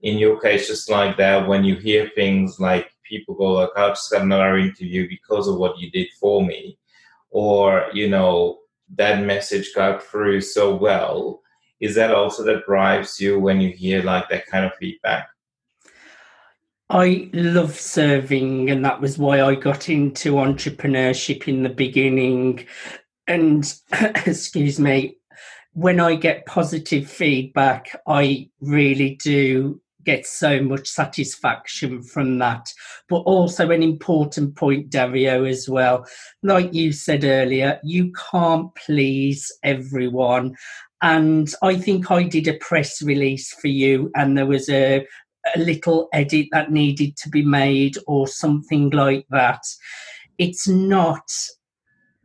in 0.00 0.16
your 0.16 0.40
case 0.40 0.68
just 0.68 0.88
like 0.88 1.18
that 1.18 1.46
when 1.46 1.64
you 1.64 1.76
hear 1.76 2.10
things 2.14 2.58
like 2.58 2.90
people 3.02 3.34
go 3.34 3.52
like, 3.52 3.76
I 3.76 3.88
just 3.88 4.10
got 4.10 4.22
another 4.22 4.56
interview 4.56 5.06
because 5.06 5.48
of 5.48 5.58
what 5.58 5.78
you 5.78 5.90
did 5.90 6.08
for 6.18 6.42
me, 6.42 6.78
or 7.30 7.88
you 7.92 8.08
know 8.08 8.63
that 8.96 9.24
message 9.24 9.72
got 9.74 10.02
through 10.02 10.40
so 10.40 10.74
well 10.74 11.40
is 11.80 11.94
that 11.94 12.14
also 12.14 12.42
that 12.44 12.64
drives 12.66 13.20
you 13.20 13.38
when 13.38 13.60
you 13.60 13.70
hear 13.70 14.02
like 14.02 14.28
that 14.28 14.46
kind 14.46 14.64
of 14.64 14.74
feedback 14.76 15.28
I 16.90 17.30
love 17.32 17.78
serving, 17.78 18.70
and 18.70 18.84
that 18.84 19.00
was 19.00 19.18
why 19.18 19.42
I 19.42 19.54
got 19.54 19.88
into 19.88 20.34
entrepreneurship 20.34 21.48
in 21.48 21.62
the 21.62 21.70
beginning. 21.70 22.66
And 23.26 23.64
excuse 24.26 24.78
me, 24.78 25.16
when 25.72 25.98
I 25.98 26.14
get 26.14 26.46
positive 26.46 27.10
feedback, 27.10 28.00
I 28.06 28.50
really 28.60 29.18
do 29.22 29.80
get 30.04 30.26
so 30.26 30.62
much 30.62 30.88
satisfaction 30.88 32.02
from 32.02 32.38
that. 32.38 32.72
But 33.08 33.20
also, 33.20 33.70
an 33.70 33.82
important 33.82 34.56
point, 34.56 34.90
Dario, 34.90 35.44
as 35.44 35.68
well. 35.68 36.06
Like 36.42 36.72
you 36.74 36.92
said 36.92 37.24
earlier, 37.24 37.80
you 37.82 38.12
can't 38.30 38.74
please 38.74 39.50
everyone. 39.62 40.54
And 41.02 41.52
I 41.62 41.76
think 41.76 42.10
I 42.10 42.22
did 42.22 42.48
a 42.48 42.54
press 42.58 43.02
release 43.02 43.52
for 43.52 43.68
you, 43.68 44.10
and 44.14 44.36
there 44.36 44.46
was 44.46 44.68
a, 44.68 45.06
a 45.54 45.58
little 45.58 46.08
edit 46.12 46.46
that 46.52 46.72
needed 46.72 47.16
to 47.18 47.28
be 47.28 47.44
made, 47.44 47.96
or 48.06 48.26
something 48.26 48.90
like 48.90 49.26
that. 49.30 49.62
It's 50.38 50.66
not 50.66 51.30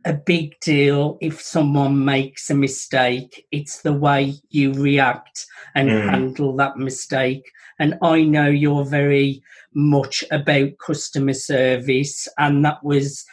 a 0.04 0.14
big 0.14 0.58
deal 0.60 1.18
if 1.20 1.40
someone 1.40 2.04
makes 2.04 2.50
a 2.50 2.54
mistake. 2.54 3.46
It's 3.50 3.82
the 3.82 3.92
way 3.92 4.34
you 4.48 4.72
react 4.72 5.46
and 5.74 5.90
mm. 5.90 6.10
handle 6.10 6.56
that 6.56 6.76
mistake. 6.76 7.50
And 7.78 7.98
I 8.02 8.22
know 8.22 8.48
you're 8.48 8.84
very 8.84 9.42
much 9.74 10.24
about 10.30 10.78
customer 10.78 11.34
service, 11.34 12.28
and 12.38 12.64
that 12.64 12.82
was 12.82 13.24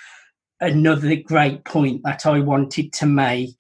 another 0.60 1.16
great 1.16 1.64
point 1.66 2.02
that 2.04 2.26
I 2.26 2.40
wanted 2.40 2.94
to 2.94 3.06
make 3.06 3.58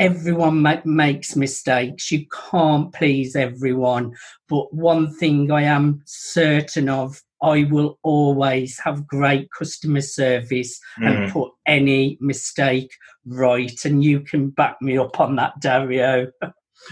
everyone 0.00 0.62
ma- 0.62 0.80
makes 0.84 1.36
mistakes. 1.36 2.10
You 2.10 2.24
can't 2.50 2.92
please 2.92 3.36
everyone. 3.36 4.14
But 4.48 4.72
one 4.72 5.14
thing 5.14 5.52
I 5.52 5.62
am 5.62 6.02
certain 6.06 6.88
of 6.88 7.20
I 7.42 7.64
will 7.64 7.98
always 8.02 8.78
have 8.80 9.06
great 9.06 9.48
customer 9.56 10.00
service 10.00 10.78
mm. 10.98 11.06
and 11.06 11.32
put 11.32 11.52
any 11.66 12.18
mistake 12.20 12.92
right. 13.26 13.84
And 13.84 14.04
you 14.04 14.20
can 14.20 14.50
back 14.50 14.80
me 14.82 14.98
up 14.98 15.18
on 15.20 15.36
that, 15.36 15.60
Dario. 15.60 16.30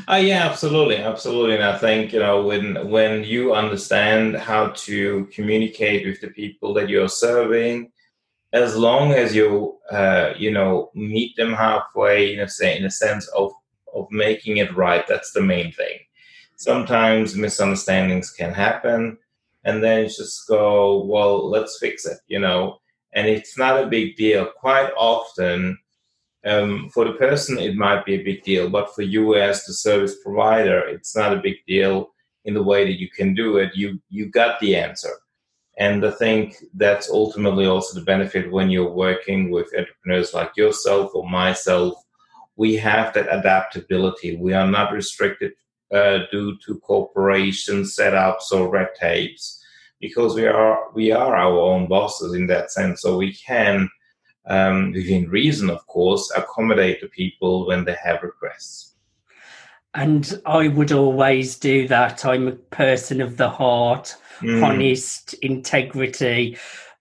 Oh 0.07 0.17
yeah, 0.17 0.47
absolutely, 0.47 0.97
absolutely. 0.97 1.55
And 1.55 1.65
I 1.65 1.79
think 1.79 2.13
you 2.13 2.21
know 2.21 2.43
when 2.43 2.91
when 2.91 3.25
you 3.25 3.55
understand 3.55 4.37
how 4.37 4.69
to 4.69 5.27
communicate 5.33 6.07
with 6.07 6.21
the 6.21 6.29
people 6.29 6.75
that 6.75 6.91
you're 6.91 7.09
serving, 7.09 7.91
as 8.53 8.77
long 8.77 9.13
as 9.13 9.35
you 9.35 9.79
uh, 9.91 10.33
you 10.37 10.51
know 10.51 10.91
meet 10.95 11.37
them 11.37 11.53
halfway 11.53 12.31
you 12.31 12.37
know, 12.37 12.47
say 12.47 12.77
in 12.77 12.85
a 12.85 12.91
sense 12.91 13.29
of 13.29 13.53
of 13.95 14.07
making 14.11 14.59
it 14.59 14.75
right 14.77 15.07
that's 15.07 15.33
the 15.33 15.41
main 15.41 15.73
thing 15.73 15.99
sometimes 16.57 17.35
misunderstandings 17.35 18.31
can 18.31 18.53
happen 18.53 19.17
and 19.69 19.83
then 19.85 20.07
just 20.07 20.47
go 20.49 21.05
well 21.05 21.49
let's 21.55 21.79
fix 21.79 22.07
it 22.07 22.19
you 22.29 22.41
know? 22.41 22.79
And 23.15 23.27
it's 23.27 23.57
not 23.57 23.83
a 23.83 23.87
big 23.87 24.17
deal. 24.17 24.45
Quite 24.65 24.91
often 24.97 25.79
um, 26.45 26.91
for 26.93 27.05
the 27.05 27.15
person 27.25 27.59
it 27.59 27.75
might 27.75 28.05
be 28.05 28.15
a 28.15 28.27
big 28.31 28.43
deal 28.43 28.69
but 28.71 28.95
for 28.95 29.03
you 29.03 29.35
as 29.35 29.65
the 29.65 29.73
service 29.73 30.17
provider 30.25 30.81
it's 30.95 31.17
not 31.17 31.33
a 31.33 31.45
big 31.49 31.57
deal 31.67 32.11
in 32.45 32.55
the 32.55 32.63
way 32.63 32.85
that 32.85 32.99
you 32.99 33.09
can 33.11 33.35
do 33.35 33.59
it. 33.59 33.71
You 33.75 34.01
you 34.09 34.27
got 34.27 34.61
the 34.61 34.77
answer. 34.77 35.15
And 35.79 36.05
I 36.05 36.11
think 36.11 36.57
that's 36.75 37.09
ultimately 37.09 37.67
also 37.67 37.99
the 37.99 38.05
benefit 38.05 38.51
when 38.51 38.69
you're 38.71 39.03
working 39.07 39.51
with 39.51 39.77
entrepreneurs 39.79 40.35
like 40.35 40.57
yourself 40.57 41.13
or 41.15 41.29
myself. 41.29 41.95
We 42.57 42.75
have 42.77 43.15
that 43.15 43.33
adaptability. 43.39 44.37
We 44.37 44.53
are 44.55 44.67
not 44.67 44.93
restricted 44.93 45.53
uh, 45.95 46.21
due 46.33 46.59
to 46.65 46.81
corporation 46.81 47.83
setups 47.83 48.51
or 48.53 48.69
red 48.69 48.89
tapes 48.99 49.58
because 50.01 50.35
we 50.35 50.47
are 50.47 50.91
we 50.95 51.11
are 51.13 51.35
our 51.35 51.59
own 51.59 51.87
bosses 51.89 52.35
in 52.35 52.47
that 52.49 52.71
sense. 52.71 53.03
So 53.03 53.17
we 53.17 53.35
can, 53.35 53.89
um, 54.47 54.93
within 54.93 55.29
reason, 55.29 55.71
of 55.71 55.87
course, 55.87 56.31
accommodate 56.37 57.01
the 57.01 57.09
people 57.09 57.67
when 57.67 57.85
they 57.85 57.97
have 58.03 58.23
requests. 58.23 58.95
And 59.95 60.41
I 60.47 60.69
would 60.69 60.93
always 60.93 61.59
do 61.59 61.89
that. 61.89 62.25
I'm 62.25 62.47
a 62.47 62.53
person 62.53 63.21
of 63.21 63.37
the 63.37 63.49
heart 63.49 64.15
mm. 64.41 64.63
honest, 64.63 65.35
integrity. 65.35 66.57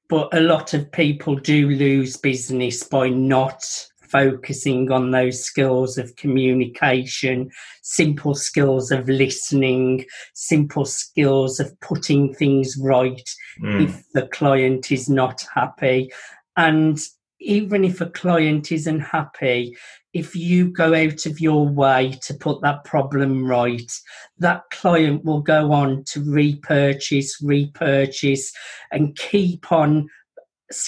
But 0.10 0.34
a 0.34 0.40
lot 0.40 0.74
of 0.74 0.92
people 0.92 1.36
do 1.36 1.70
lose 1.70 2.18
business 2.18 2.84
by 2.84 3.10
not 3.10 3.88
focusing 4.10 4.92
on 4.92 5.12
those 5.12 5.44
skills 5.44 5.98
of 5.98 6.16
communication, 6.16 7.52
simple 7.82 8.36
skills 8.36 8.92
of 8.92 9.08
listening, 9.08 10.06
simple 10.34 10.86
skills 10.86 11.60
of 11.60 11.80
putting 11.80 12.34
things 12.34 12.78
right 12.78 13.30
mm. 13.62 13.84
if 13.84 14.04
the 14.14 14.28
client 14.28 14.92
is 14.92 15.10
not 15.10 15.46
happy. 15.54 16.12
And 16.56 17.00
even 17.40 17.84
if 17.84 18.02
a 18.02 18.10
client 18.10 18.72
isn't 18.72 19.00
happy, 19.00 19.78
if 20.14 20.36
you 20.36 20.70
go 20.72 20.96
out 20.96 21.26
of 21.26 21.40
your 21.40 21.68
way 21.68 22.18
to 22.24 22.34
put 22.34 22.62
that 22.62 22.84
problem 22.84 23.46
right, 23.46 23.92
that 24.40 24.64
client 24.72 25.24
will 25.24 25.42
go 25.42 25.72
on 25.72 26.04
to 26.06 26.24
repurchase, 26.24 27.40
repurchase, 27.42 28.52
and 28.92 29.16
keep 29.16 29.72
on 29.72 30.10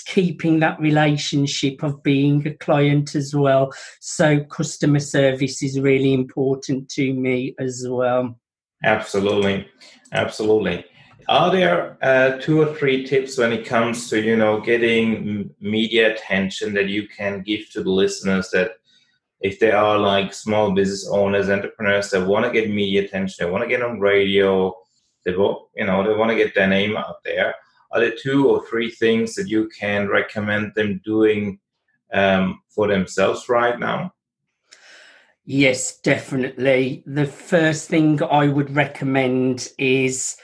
keeping 0.06 0.60
that 0.60 0.80
relationship 0.80 1.84
of 1.84 2.04
being 2.04 2.46
a 2.48 2.54
client 2.56 3.16
as 3.16 3.36
well. 3.36 3.72
So, 4.02 4.44
customer 4.46 5.00
service 5.00 5.64
is 5.64 5.80
really 5.80 6.14
important 6.14 6.90
to 6.90 7.14
me 7.14 7.56
as 7.60 7.86
well. 7.88 8.40
Absolutely. 8.84 9.68
Absolutely. 10.12 10.86
Are 11.28 11.52
there 11.52 11.98
uh, 12.02 12.40
two 12.40 12.62
or 12.62 12.74
three 12.74 13.06
tips 13.06 13.38
when 13.38 13.54
it 13.54 13.66
comes 13.66 14.10
to 14.10 14.20
you 14.20 14.36
know 14.36 14.60
getting 14.62 15.52
media 15.60 16.16
attention 16.16 16.74
that 16.74 16.88
you 16.88 17.08
can 17.08 17.44
give 17.44 17.70
to 17.72 17.84
the 17.84 17.92
listeners 17.92 18.50
that 18.52 18.72
if 19.42 19.60
they 19.60 19.72
are 19.72 19.98
like 19.98 20.34
small 20.34 20.72
business 20.72 21.08
owners, 21.08 21.50
entrepreneurs 21.50 22.10
that 22.10 22.26
want 22.26 22.46
to 22.46 22.52
get 22.52 22.70
media 22.70 23.04
attention, 23.04 23.46
they 23.46 23.52
want 23.52 23.64
to 23.64 23.70
get 23.70 23.82
on 23.82 24.00
radio, 24.00 24.74
they 25.24 25.36
want, 25.36 25.68
you 25.76 25.86
know, 25.86 26.04
they 26.04 26.14
want 26.14 26.30
to 26.32 26.36
get 26.36 26.56
their 26.56 26.68
name 26.68 26.98
out 26.98 27.24
there. 27.24 27.54
Are 27.92 28.00
there 28.00 28.16
two 28.22 28.48
or 28.48 28.66
three 28.68 28.90
things 28.92 29.36
that 29.36 29.48
you 29.48 29.70
can 29.70 30.08
recommend 30.08 30.74
them 30.76 31.02
doing 31.04 31.60
um, 32.14 32.62
for 32.70 32.88
themselves 32.88 33.50
right 33.50 33.80
now? 33.80 34.14
Yes, 35.46 35.98
definitely. 35.98 37.04
The 37.08 37.26
first 37.26 37.90
thing 37.90 38.22
I 38.22 38.48
would 38.48 38.76
recommend 38.76 39.70
is 39.80 40.38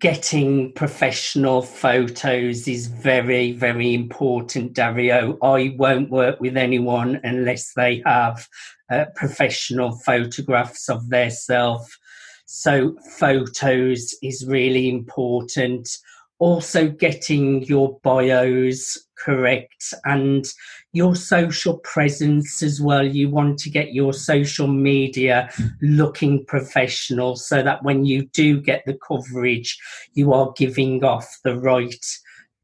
getting 0.00 0.72
professional 0.72 1.62
photos 1.62 2.68
is 2.68 2.86
very, 2.86 3.52
very 3.52 3.94
important, 3.94 4.72
Dario. 4.72 5.38
I 5.42 5.74
won't 5.78 6.10
work 6.10 6.40
with 6.40 6.56
anyone 6.56 7.20
unless 7.24 7.72
they 7.74 8.02
have 8.06 8.46
uh, 8.90 9.06
professional 9.14 9.92
photographs 9.98 10.88
of 10.88 11.08
their 11.08 11.30
self. 11.30 11.98
So, 12.46 12.96
photos 13.18 14.14
is 14.22 14.46
really 14.46 14.88
important 14.88 15.88
also 16.38 16.88
getting 16.88 17.62
your 17.64 17.98
bios 18.02 19.06
correct 19.16 19.94
and 20.04 20.46
your 20.92 21.16
social 21.16 21.78
presence 21.78 22.62
as 22.62 22.80
well. 22.80 23.06
You 23.06 23.30
want 23.30 23.58
to 23.60 23.70
get 23.70 23.94
your 23.94 24.12
social 24.12 24.66
media 24.66 25.50
looking 25.80 26.44
professional 26.44 27.36
so 27.36 27.62
that 27.62 27.82
when 27.82 28.04
you 28.04 28.26
do 28.26 28.60
get 28.60 28.84
the 28.86 28.98
coverage, 29.06 29.78
you 30.14 30.32
are 30.32 30.52
giving 30.56 31.02
off 31.04 31.38
the 31.44 31.58
right 31.58 32.04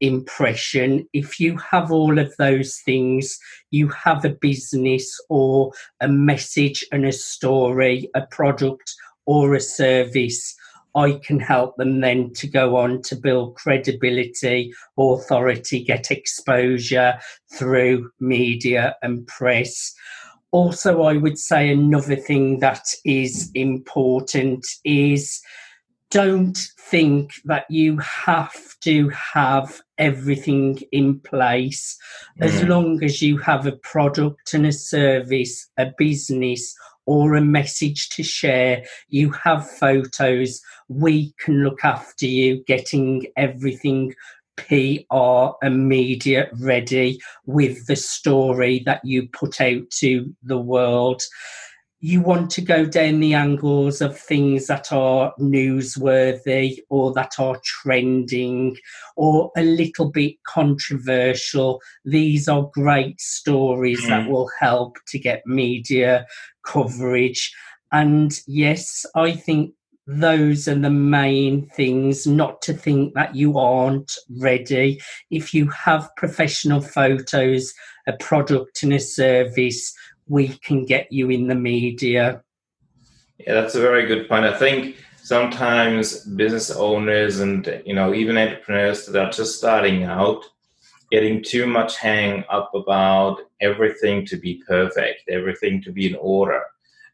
impression. 0.01 1.07
If 1.13 1.39
you 1.39 1.57
have 1.57 1.91
all 1.91 2.19
of 2.19 2.35
those 2.37 2.79
things, 2.79 3.39
you 3.71 3.87
have 3.89 4.25
a 4.25 4.29
business 4.29 5.19
or 5.29 5.71
a 6.01 6.07
message 6.07 6.85
and 6.91 7.05
a 7.05 7.11
story, 7.11 8.09
a 8.13 8.25
product 8.27 8.93
or 9.25 9.55
a 9.55 9.61
service, 9.61 10.55
I 10.95 11.19
can 11.23 11.39
help 11.39 11.77
them 11.77 12.01
then 12.01 12.33
to 12.33 12.47
go 12.47 12.75
on 12.77 13.01
to 13.03 13.15
build 13.15 13.55
credibility, 13.55 14.73
authority, 14.97 15.83
get 15.83 16.11
exposure 16.11 17.19
through 17.53 18.11
media 18.19 18.95
and 19.01 19.25
press. 19.27 19.93
Also, 20.51 21.01
I 21.01 21.17
would 21.17 21.39
say 21.39 21.71
another 21.71 22.15
thing 22.15 22.59
that 22.59 22.85
is 23.05 23.49
important 23.55 24.67
is 24.85 25.41
don't 26.13 26.57
think 26.77 27.33
that 27.45 27.65
you 27.71 27.97
have 27.97 28.79
to 28.81 29.09
have 29.09 29.81
everything 29.97 30.79
in 30.91 31.19
place. 31.19 31.97
Mm. 32.39 32.45
As 32.45 32.63
long 32.63 33.03
as 33.03 33.19
you 33.19 33.39
have 33.39 33.65
a 33.65 33.71
product 33.77 34.53
and 34.53 34.67
a 34.67 34.71
service, 34.71 35.67
a 35.77 35.91
business, 35.97 36.75
or 37.07 37.33
a 37.33 37.41
message 37.41 38.09
to 38.09 38.21
share, 38.21 38.83
you 39.09 39.31
have 39.31 39.67
photos, 39.67 40.61
we 40.87 41.33
can 41.39 41.63
look 41.63 41.83
after 41.83 42.27
you 42.27 42.63
getting 42.65 43.25
everything 43.35 44.13
PR 44.55 45.55
and 45.63 45.89
media 45.89 46.47
ready 46.59 47.19
with 47.47 47.87
the 47.87 47.95
story 47.95 48.83
that 48.85 49.03
you 49.03 49.27
put 49.29 49.59
out 49.59 49.89
to 49.89 50.31
the 50.43 50.59
world 50.59 51.23
you 52.03 52.19
want 52.19 52.51
to 52.51 52.61
go 52.61 52.85
down 52.85 53.21
the 53.21 53.33
angles 53.33 54.01
of 54.01 54.19
things 54.19 54.67
that 54.67 54.91
are 54.91 55.33
newsworthy 55.39 56.77
or 56.89 57.13
that 57.13 57.31
are 57.39 57.57
trending 57.63 58.75
or 59.15 59.49
a 59.55 59.63
little 59.63 60.11
bit 60.11 60.35
controversial. 60.45 61.79
These 62.03 62.49
are 62.49 62.69
great 62.73 63.21
stories 63.21 64.01
mm. 64.01 64.09
that 64.09 64.29
will 64.29 64.49
help 64.59 64.97
to 65.07 65.17
get 65.17 65.47
media 65.47 66.25
coverage. 66.65 67.55
And 67.93 68.37
yes, 68.47 69.05
I 69.15 69.31
think 69.31 69.71
those 70.05 70.67
are 70.67 70.75
the 70.75 70.89
main 70.89 71.69
things, 71.69 72.27
not 72.27 72.61
to 72.63 72.73
think 72.73 73.13
that 73.13 73.33
you 73.33 73.57
aren't 73.57 74.11
ready. 74.41 74.99
If 75.31 75.53
you 75.53 75.69
have 75.69 76.09
professional 76.17 76.81
photos, 76.81 77.73
a 78.07 78.13
product 78.17 78.83
and 78.83 78.91
a 78.91 78.99
service, 78.99 79.93
we 80.27 80.49
can 80.49 80.85
get 80.85 81.11
you 81.11 81.29
in 81.29 81.47
the 81.47 81.55
media. 81.55 82.43
Yeah, 83.39 83.53
that's 83.53 83.75
a 83.75 83.81
very 83.81 84.05
good 84.05 84.29
point. 84.29 84.45
I 84.45 84.57
think 84.57 84.97
sometimes 85.21 86.25
business 86.25 86.69
owners 86.71 87.39
and 87.39 87.81
you 87.85 87.95
know 87.95 88.13
even 88.13 88.37
entrepreneurs 88.37 89.05
that 89.05 89.21
are 89.21 89.31
just 89.31 89.57
starting 89.57 90.03
out 90.03 90.43
getting 91.13 91.43
too 91.43 91.67
much 91.67 91.95
hang 91.97 92.43
up 92.49 92.73
about 92.73 93.37
everything 93.61 94.25
to 94.25 94.35
be 94.35 94.63
perfect, 94.67 95.29
everything 95.29 95.79
to 95.79 95.91
be 95.91 96.07
in 96.07 96.15
order. 96.15 96.59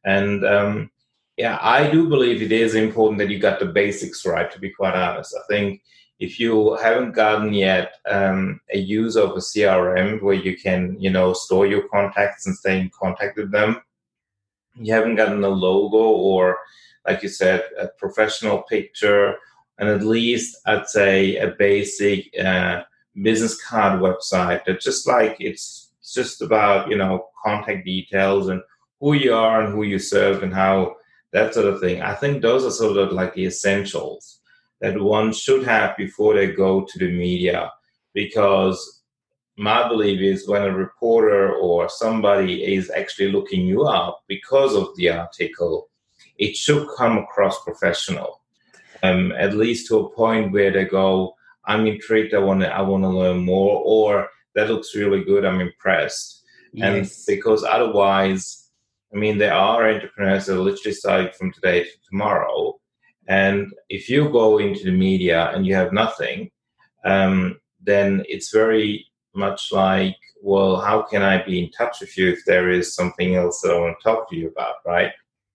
And 0.06 0.46
um, 0.46 0.90
yeah, 1.36 1.60
I 1.62 1.92
do 1.92 2.08
believe 2.08 2.42
it 2.42 2.54
is 2.54 2.76
important 2.76 3.20
that 3.20 3.30
you 3.30 3.40
got 3.40 3.60
the 3.60 3.66
basics 3.66 4.26
right, 4.26 4.50
to 4.52 4.58
be 4.58 4.70
quite 4.70 4.96
honest. 4.96 5.36
I 5.38 5.42
think 5.50 5.82
if 6.20 6.38
you 6.40 6.76
haven't 6.76 7.14
gotten 7.14 7.54
yet 7.54 7.94
um, 8.10 8.60
a 8.74 8.78
use 8.78 9.16
of 9.16 9.32
a 9.32 9.36
CRM 9.36 10.22
where 10.22 10.36
you 10.36 10.58
can, 10.58 10.98
you 11.00 11.10
know, 11.10 11.32
store 11.32 11.66
your 11.66 11.88
contacts 11.88 12.46
and 12.46 12.56
stay 12.56 12.80
in 12.80 12.90
contact 12.90 13.38
with 13.38 13.52
them, 13.52 13.82
you 14.76 14.94
haven't 14.94 15.16
gotten 15.16 15.44
a 15.44 15.50
logo 15.50 15.98
or, 15.98 16.58
like 17.08 17.24
you 17.24 17.30
said, 17.30 17.64
a 17.80 17.88
professional 17.88 18.64
picture, 18.64 19.36
and 19.78 19.88
at 19.88 20.04
least 20.04 20.58
I'd 20.66 20.90
say 20.90 21.38
a 21.38 21.56
basic 21.58 22.38
uh, 22.38 22.84
business 23.22 23.62
card 23.64 24.02
website 24.02 24.66
that 24.66 24.82
just 24.82 25.08
like 25.08 25.38
it's 25.40 25.92
just 26.14 26.42
about, 26.42 26.90
you 26.90 26.98
know, 26.98 27.28
contact 27.46 27.86
details 27.86 28.50
and 28.50 28.62
who 29.00 29.14
you 29.14 29.34
are 29.34 29.62
and 29.62 29.74
who 29.74 29.84
you 29.84 30.00
serve 30.00 30.44
and 30.44 30.54
how 30.54 30.98
that 31.32 31.54
sort 31.54 31.68
of 31.68 31.80
thing. 31.80 32.02
I 32.02 32.14
think 32.14 32.42
those 32.42 32.66
are 32.66 32.72
sort 32.72 32.98
of 32.98 33.14
like 33.14 33.34
the 33.36 33.46
essentials 33.46 34.39
that 34.82 35.02
one 35.02 35.34
should 35.34 35.64
have 35.64 35.98
before 35.98 36.36
they 36.36 36.48
go 36.48 36.86
to 36.86 37.00
the 37.00 37.12
media 37.12 37.72
because 38.14 39.00
my 39.58 39.88
belief 39.88 40.22
is 40.22 40.48
when 40.48 40.64
a 40.64 40.74
reporter 40.74 41.54
or 41.54 41.90
somebody 41.90 42.74
is 42.74 42.90
actually 42.90 43.32
looking 43.32 43.66
you 43.66 43.84
up 43.84 44.24
because 44.28 44.74
of 44.74 44.96
the 44.96 45.10
article, 45.10 45.90
it 46.38 46.56
should 46.56 46.88
come 46.98 47.18
across 47.18 47.62
professional, 47.64 48.42
um, 49.04 49.34
at 49.34 49.56
least 49.56 49.88
to 49.88 49.98
a 49.98 50.10
point 50.12 50.54
where 50.54 50.72
they 50.72 50.86
go, 50.86 51.36
"I'm 51.66 51.86
intrigued. 51.88 52.34
I 52.34 52.40
want 52.40 52.62
to. 52.62 52.74
I 52.74 52.82
want 52.82 53.04
to 53.04 53.10
learn 53.10 53.40
more," 53.40 53.84
or 53.86 54.30
"That 54.56 54.70
looks 54.70 54.96
really 54.96 55.24
good. 55.26 55.44
I'm 55.44 55.60
impressed." 55.60 56.46
Yes. 56.72 56.88
And 56.88 57.36
because 57.36 57.66
otherwise, 57.66 58.70
I 59.14 59.18
mean, 59.18 59.40
there 59.40 59.54
are 59.54 59.90
entrepreneurs 59.90 60.46
that 60.46 60.56
literally 60.56 60.96
start 60.96 61.36
from 61.36 61.52
today 61.52 61.84
to 61.84 61.90
tomorrow, 62.10 62.79
and 63.30 63.72
if 63.90 64.10
you 64.10 64.28
go 64.30 64.58
into 64.58 64.84
the 64.84 64.92
media 64.92 65.52
and 65.54 65.66
you 65.66 65.76
have 65.76 65.94
nothing, 65.94 66.50
um, 67.06 67.60
then 67.80 68.24
it's 68.28 68.52
very 68.52 69.06
much 69.36 69.72
like, 69.72 70.18
well, 70.42 70.78
how 70.78 71.04
can 71.04 71.22
I 71.22 71.44
be 71.44 71.64
in 71.64 71.70
touch 71.72 72.02
with 72.02 72.18
you 72.18 72.30
if 72.32 72.44
there 72.46 72.72
is 72.72 72.96
something 72.96 73.36
else 73.36 73.62
that 73.62 73.72
I 73.72 73.80
want 73.80 73.98
to 74.00 74.04
talk 74.04 74.30
to 74.30 74.36
you 74.36 74.48
about, 74.50 74.76
right? 74.84 75.12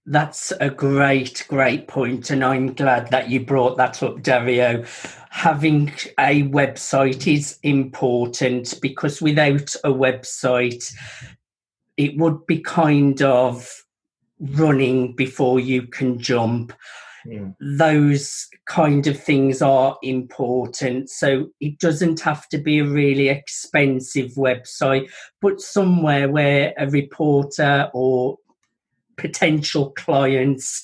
That's 0.06 0.52
a 0.60 0.70
great, 0.70 1.46
great 1.48 1.88
point, 1.88 2.30
and 2.30 2.44
I'm 2.44 2.74
glad 2.74 3.10
that 3.10 3.28
you 3.28 3.40
brought 3.40 3.76
that 3.78 4.02
up, 4.02 4.22
Dario. 4.22 4.84
Having 5.30 5.88
a 6.18 6.44
website 6.44 7.26
is 7.26 7.58
important 7.62 8.78
because 8.80 9.20
without 9.20 9.74
a 9.82 9.90
website, 9.90 10.92
it 11.96 12.16
would 12.18 12.46
be 12.46 12.60
kind 12.60 13.20
of 13.22 13.68
running 14.38 15.16
before 15.16 15.58
you 15.58 15.86
can 15.86 16.18
jump. 16.18 16.72
Mm. 17.26 17.54
Those 17.60 18.48
kind 18.66 19.06
of 19.06 19.20
things 19.20 19.62
are 19.62 19.96
important. 20.02 21.10
So 21.10 21.48
it 21.60 21.78
doesn't 21.78 22.20
have 22.20 22.48
to 22.48 22.58
be 22.58 22.78
a 22.78 22.84
really 22.84 23.28
expensive 23.28 24.32
website, 24.32 25.10
but 25.40 25.60
somewhere 25.60 26.28
where 26.28 26.74
a 26.78 26.88
reporter 26.88 27.90
or 27.94 28.38
potential 29.16 29.90
clients 29.92 30.82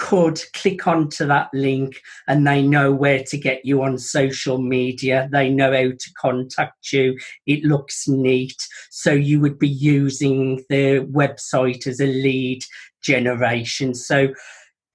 could 0.00 0.40
click 0.54 0.86
onto 0.86 1.26
that 1.26 1.50
link 1.52 2.00
and 2.26 2.46
they 2.46 2.62
know 2.62 2.90
where 2.90 3.22
to 3.22 3.36
get 3.36 3.66
you 3.66 3.82
on 3.82 3.98
social 3.98 4.56
media. 4.56 5.28
They 5.30 5.50
know 5.50 5.72
how 5.72 5.90
to 5.90 6.12
contact 6.18 6.90
you. 6.90 7.18
It 7.46 7.64
looks 7.64 8.08
neat. 8.08 8.56
So 8.88 9.12
you 9.12 9.40
would 9.40 9.58
be 9.58 9.68
using 9.68 10.64
the 10.70 11.06
website 11.12 11.86
as 11.86 12.00
a 12.00 12.06
lead 12.06 12.64
generation. 13.02 13.94
So 13.94 14.28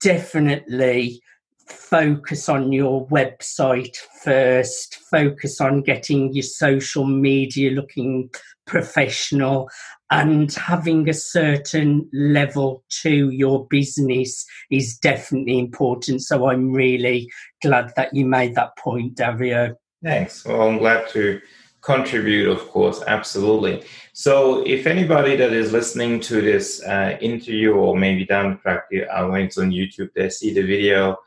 definitely 0.02 1.22
focus 1.68 2.48
on 2.48 2.72
your 2.72 3.08
website 3.08 3.96
first, 4.24 4.96
focus 5.10 5.60
on 5.60 5.82
getting 5.82 6.34
your 6.34 6.44
social 6.44 7.06
media 7.06 7.72
looking 7.72 8.30
professional 8.66 9.70
and 10.12 10.54
having 10.54 11.10
a 11.10 11.14
certain 11.14 12.08
level 12.14 12.84
to 12.90 13.30
your 13.30 13.68
business 13.68 14.46
is 14.72 14.98
definitely 14.98 15.58
important. 15.58 16.22
So 16.22 16.48
I'm 16.48 16.72
really 16.72 17.30
glad 17.62 17.92
that 17.96 18.14
you 18.14 18.26
made 18.26 18.56
that 18.56 18.78
point, 18.78 19.16
Dario. 19.16 19.76
Thanks. 20.04 20.46
Well, 20.46 20.62
I'm 20.62 20.78
glad 20.78 21.10
to 21.10 21.42
contribute, 21.86 22.50
of 22.50 22.68
course, 22.70 23.04
absolutely. 23.08 23.84
So, 24.14 24.64
if 24.66 24.88
anybody 24.88 25.36
that 25.36 25.54
is 25.54 25.72
listening 25.72 26.20
to 26.22 26.42
this 26.42 26.84
uh, 26.84 27.18
interview 27.22 27.74
or 27.74 27.96
maybe 27.96 28.26
down 28.26 28.52
the 28.52 28.58
track, 28.58 28.86
uh, 28.92 29.28
when 29.28 29.42
it's 29.44 29.58
on 29.58 29.70
YouTube, 29.70 30.10
they 30.14 30.30
see 30.30 30.54
the 30.54 30.64
video, 30.64 31.18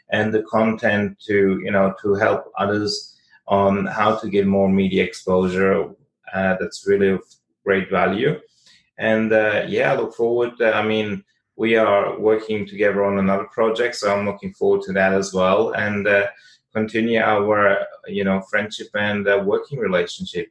and 0.09 0.33
the 0.33 0.43
content 0.43 1.19
to 1.27 1.61
you 1.63 1.71
know 1.71 1.93
to 2.01 2.15
help 2.15 2.51
others 2.57 3.15
on 3.47 3.85
how 3.85 4.15
to 4.15 4.29
get 4.29 4.47
more 4.47 4.69
media 4.69 5.03
exposure. 5.03 5.89
Uh, 6.33 6.55
that's 6.59 6.87
really 6.87 7.09
of 7.09 7.21
great 7.63 7.89
value. 7.89 8.39
And 8.97 9.31
uh, 9.31 9.65
yeah, 9.67 9.93
I 9.93 9.95
look 9.95 10.13
forward. 10.13 10.53
Uh, 10.59 10.71
I 10.71 10.85
mean, 10.85 11.23
we 11.59 11.75
are 11.75 12.17
working 12.17 12.65
together 12.65 13.03
on 13.03 13.19
another 13.19 13.43
project, 13.43 13.97
so 13.97 14.15
I'm 14.15 14.25
looking 14.25 14.53
forward 14.53 14.81
to 14.83 14.93
that 14.93 15.13
as 15.13 15.33
well. 15.33 15.73
And 15.73 16.07
uh, 16.07 16.27
continue 16.73 17.19
our 17.19 17.85
you 18.07 18.23
know 18.23 18.41
friendship 18.49 18.87
and 18.95 19.27
uh, 19.27 19.43
working 19.45 19.77
relationship. 19.77 20.47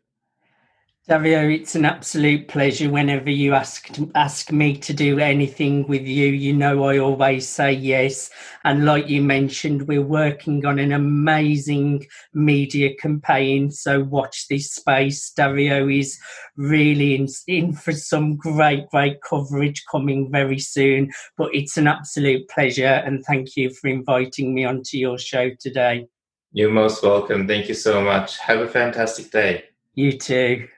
Dario, 1.09 1.49
it's 1.49 1.75
an 1.75 1.87
absolute 1.87 2.49
pleasure 2.49 2.91
whenever 2.91 3.31
you 3.31 3.55
ask 3.55 3.89
ask 4.15 4.53
me 4.53 4.77
to 4.77 4.93
do 4.93 5.19
anything 5.19 5.87
with 5.89 6.07
you. 6.07 6.27
You 6.27 6.53
know 6.53 6.85
I 6.85 6.99
always 6.99 7.49
say 7.49 7.73
yes. 7.73 8.29
And 8.65 8.85
like 8.85 9.09
you 9.09 9.23
mentioned, 9.23 9.89
we're 9.89 10.03
working 10.03 10.67
on 10.67 10.79
an 10.79 10.93
amazing 10.93 12.07
media 12.35 12.95
campaign. 12.97 13.71
So 13.71 14.05
watch 14.05 14.49
this 14.49 14.71
space. 14.75 15.31
Dario 15.31 15.89
is 15.89 16.19
really 16.59 17.15
in, 17.15 17.27
in 17.47 17.73
for 17.73 17.93
some 17.93 18.37
great, 18.37 18.87
great 18.91 19.23
coverage 19.23 19.83
coming 19.91 20.31
very 20.31 20.59
soon. 20.59 21.11
But 21.39 21.55
it's 21.55 21.79
an 21.79 21.87
absolute 21.87 22.51
pleasure 22.51 23.03
and 23.07 23.25
thank 23.25 23.57
you 23.57 23.71
for 23.71 23.89
inviting 23.89 24.53
me 24.53 24.67
onto 24.67 24.99
your 24.99 25.17
show 25.17 25.53
today. 25.59 26.07
You're 26.53 26.71
most 26.71 27.03
welcome. 27.03 27.49
Thank 27.49 27.69
you 27.69 27.75
so 27.75 28.03
much. 28.03 28.37
Have 28.41 28.61
a 28.61 28.69
fantastic 28.69 29.31
day. 29.31 29.65
You 29.95 30.13
too. 30.13 30.69